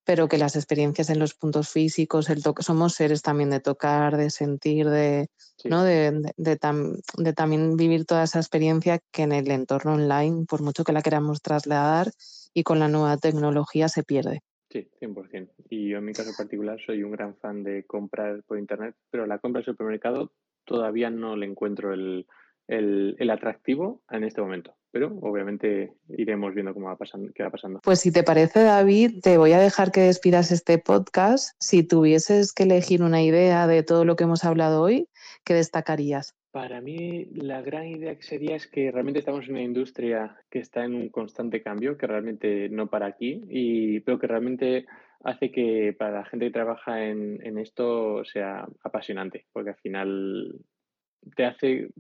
pero 0.07 0.29
que 0.29 0.39
las 0.39 0.55
experiencias 0.55 1.11
en 1.11 1.19
los 1.19 1.35
puntos 1.35 1.69
físicos, 1.69 2.31
el 2.31 2.43
toque, 2.43 2.63
somos 2.63 2.95
seres 2.95 3.23
también 3.23 3.51
de 3.51 3.59
tocar, 3.59 4.17
de 4.17 4.31
sentir, 4.31 4.89
de, 4.89 5.27
¿no? 5.65 5.83
de, 5.83 6.33
de, 6.37 7.33
también 7.35 7.77
vivir 7.77 8.07
toda 8.07 8.23
esa 8.23 8.39
experiencia 8.39 9.01
que 9.11 9.23
en 9.23 9.33
el 9.33 9.51
entorno 9.51 9.95
online, 9.95 10.47
por 10.49 10.63
mucho 10.63 10.85
que 10.85 10.93
la 10.93 11.03
queramos 11.03 11.43
trasladar 11.43 12.13
y 12.55 12.63
con 12.63 12.79
la 12.79 12.87
nueva 12.87 13.17
tecnología 13.17 13.89
se 13.89 14.05
pierde. 14.05 14.43
Sí, 14.71 14.89
100%. 15.01 15.51
Y 15.71 15.89
yo 15.89 15.99
en 15.99 16.05
mi 16.05 16.13
caso 16.13 16.31
particular 16.37 16.79
soy 16.87 17.03
un 17.03 17.11
gran 17.11 17.35
fan 17.37 17.65
de 17.65 17.85
comprar 17.85 18.45
por 18.45 18.59
Internet, 18.59 18.95
pero 19.11 19.27
la 19.27 19.39
compra 19.39 19.61
en 19.61 19.67
supermercado 19.67 20.31
todavía 20.65 21.11
no 21.11 21.35
le 21.35 21.47
encuentro 21.47 21.93
el, 21.93 22.27
el, 22.69 23.31
atractivo 23.31 24.03
en 24.11 24.25
este 24.25 24.41
momento. 24.41 24.75
Pero 24.97 25.15
obviamente 25.21 25.93
iremos 26.09 26.55
viendo 26.55 26.73
cómo 26.73 26.87
va 26.87 26.97
pasando, 26.97 27.31
qué 27.35 27.43
va 27.43 27.51
pasando. 27.51 27.81
Pues 27.85 28.01
si 28.01 28.11
te 28.11 28.23
parece, 28.23 28.63
David, 28.63 29.21
te 29.21 29.37
voy 29.37 29.53
a 29.53 29.59
dejar 29.59 29.93
que 29.93 30.01
despidas 30.01 30.51
este 30.51 30.79
podcast. 30.79 31.55
Si 31.61 31.83
tuvieses 31.83 32.55
que 32.55 32.63
elegir 32.63 33.03
una 33.03 33.23
idea 33.23 33.67
de 33.67 33.83
todo 33.83 34.07
lo 34.07 34.17
que 34.17 34.25
hemos 34.25 34.43
hablado 34.47 34.81
hoy, 34.81 35.07
¿qué 35.45 35.53
destacarías? 35.53 36.35
Para 36.51 36.81
mí, 36.81 37.27
la 37.35 37.61
gran 37.61 37.89
idea 37.89 38.17
que 38.17 38.23
sería 38.23 38.57
es 38.57 38.67
que 38.69 38.91
realmente 38.91 39.19
estamos 39.19 39.45
en 39.45 39.51
una 39.51 39.65
industria 39.65 40.35
que 40.49 40.61
está 40.61 40.87
en 40.87 40.95
un 40.95 41.11
constante 41.11 41.61
cambio, 41.61 41.99
que 41.99 42.07
realmente 42.07 42.71
no 42.71 42.89
para 42.89 43.05
aquí, 43.05 43.45
y, 43.51 44.01
pero 44.01 44.19
que 44.19 44.29
realmente 44.29 44.87
hace 45.23 45.51
que 45.51 45.95
para 45.99 46.21
la 46.21 46.25
gente 46.25 46.47
que 46.47 46.53
trabaja 46.53 47.05
en, 47.05 47.45
en 47.45 47.59
esto 47.59 48.25
sea 48.25 48.67
apasionante, 48.83 49.45
porque 49.53 49.71
al 49.71 49.77
final 49.77 50.59
te 51.37 51.45
hace 51.45 51.91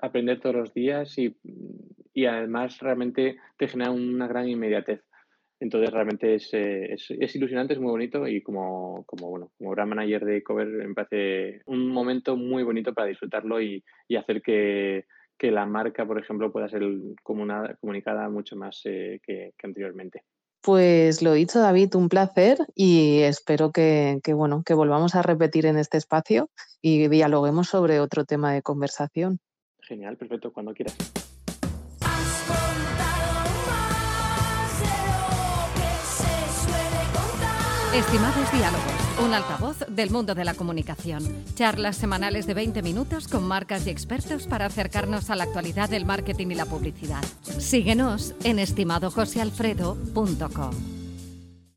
aprender 0.00 0.38
todos 0.38 0.54
los 0.54 0.74
días 0.74 1.18
y, 1.18 1.36
y 2.14 2.26
además 2.26 2.78
realmente 2.78 3.36
te 3.58 3.68
genera 3.68 3.90
una 3.90 4.26
gran 4.28 4.48
inmediatez. 4.48 5.02
Entonces 5.60 5.90
realmente 5.90 6.34
es, 6.34 6.52
eh, 6.52 6.92
es, 6.92 7.10
es, 7.10 7.36
ilusionante, 7.36 7.74
es 7.74 7.80
muy 7.80 7.90
bonito 7.90 8.26
y 8.26 8.42
como, 8.42 9.04
como, 9.06 9.30
bueno, 9.30 9.50
como 9.56 9.70
brand 9.70 9.94
manager 9.94 10.24
de 10.24 10.42
Cover 10.42 10.66
me 10.66 10.94
parece 10.94 11.62
un 11.66 11.88
momento 11.88 12.36
muy 12.36 12.62
bonito 12.62 12.92
para 12.92 13.08
disfrutarlo 13.08 13.60
y, 13.60 13.82
y 14.08 14.16
hacer 14.16 14.42
que, 14.42 15.06
que, 15.38 15.50
la 15.50 15.64
marca, 15.64 16.06
por 16.06 16.18
ejemplo, 16.18 16.52
pueda 16.52 16.68
ser 16.68 16.82
comunicada 17.22 18.28
mucho 18.28 18.56
más 18.56 18.80
eh, 18.84 19.20
que, 19.22 19.52
que, 19.56 19.66
anteriormente. 19.66 20.22
Pues 20.60 21.22
lo 21.22 21.32
dicho, 21.32 21.60
David, 21.60 21.94
un 21.94 22.08
placer 22.08 22.58
y 22.74 23.20
espero 23.20 23.70
que, 23.70 24.20
que, 24.22 24.34
bueno, 24.34 24.62
que 24.64 24.74
volvamos 24.74 25.14
a 25.14 25.22
repetir 25.22 25.66
en 25.66 25.78
este 25.78 25.98
espacio 25.98 26.50
y 26.80 27.08
dialoguemos 27.08 27.68
sobre 27.68 28.00
otro 28.00 28.24
tema 28.24 28.52
de 28.52 28.62
conversación. 28.62 29.38
Genial, 29.80 30.16
perfecto, 30.16 30.52
cuando 30.52 30.72
quieras. 30.72 31.23
Estimados 37.94 38.50
diálogos, 38.50 38.92
un 39.24 39.34
altavoz 39.34 39.78
del 39.86 40.10
mundo 40.10 40.34
de 40.34 40.44
la 40.44 40.54
comunicación. 40.54 41.22
Charlas 41.54 41.96
semanales 41.96 42.44
de 42.44 42.54
20 42.54 42.82
minutos 42.82 43.28
con 43.28 43.46
marcas 43.46 43.86
y 43.86 43.90
expertos 43.90 44.48
para 44.48 44.66
acercarnos 44.66 45.30
a 45.30 45.36
la 45.36 45.44
actualidad 45.44 45.88
del 45.88 46.04
marketing 46.04 46.48
y 46.48 46.56
la 46.56 46.66
publicidad. 46.66 47.22
Síguenos 47.44 48.34
en 48.42 48.58
estimadojosealfredo.com. 48.58 51.03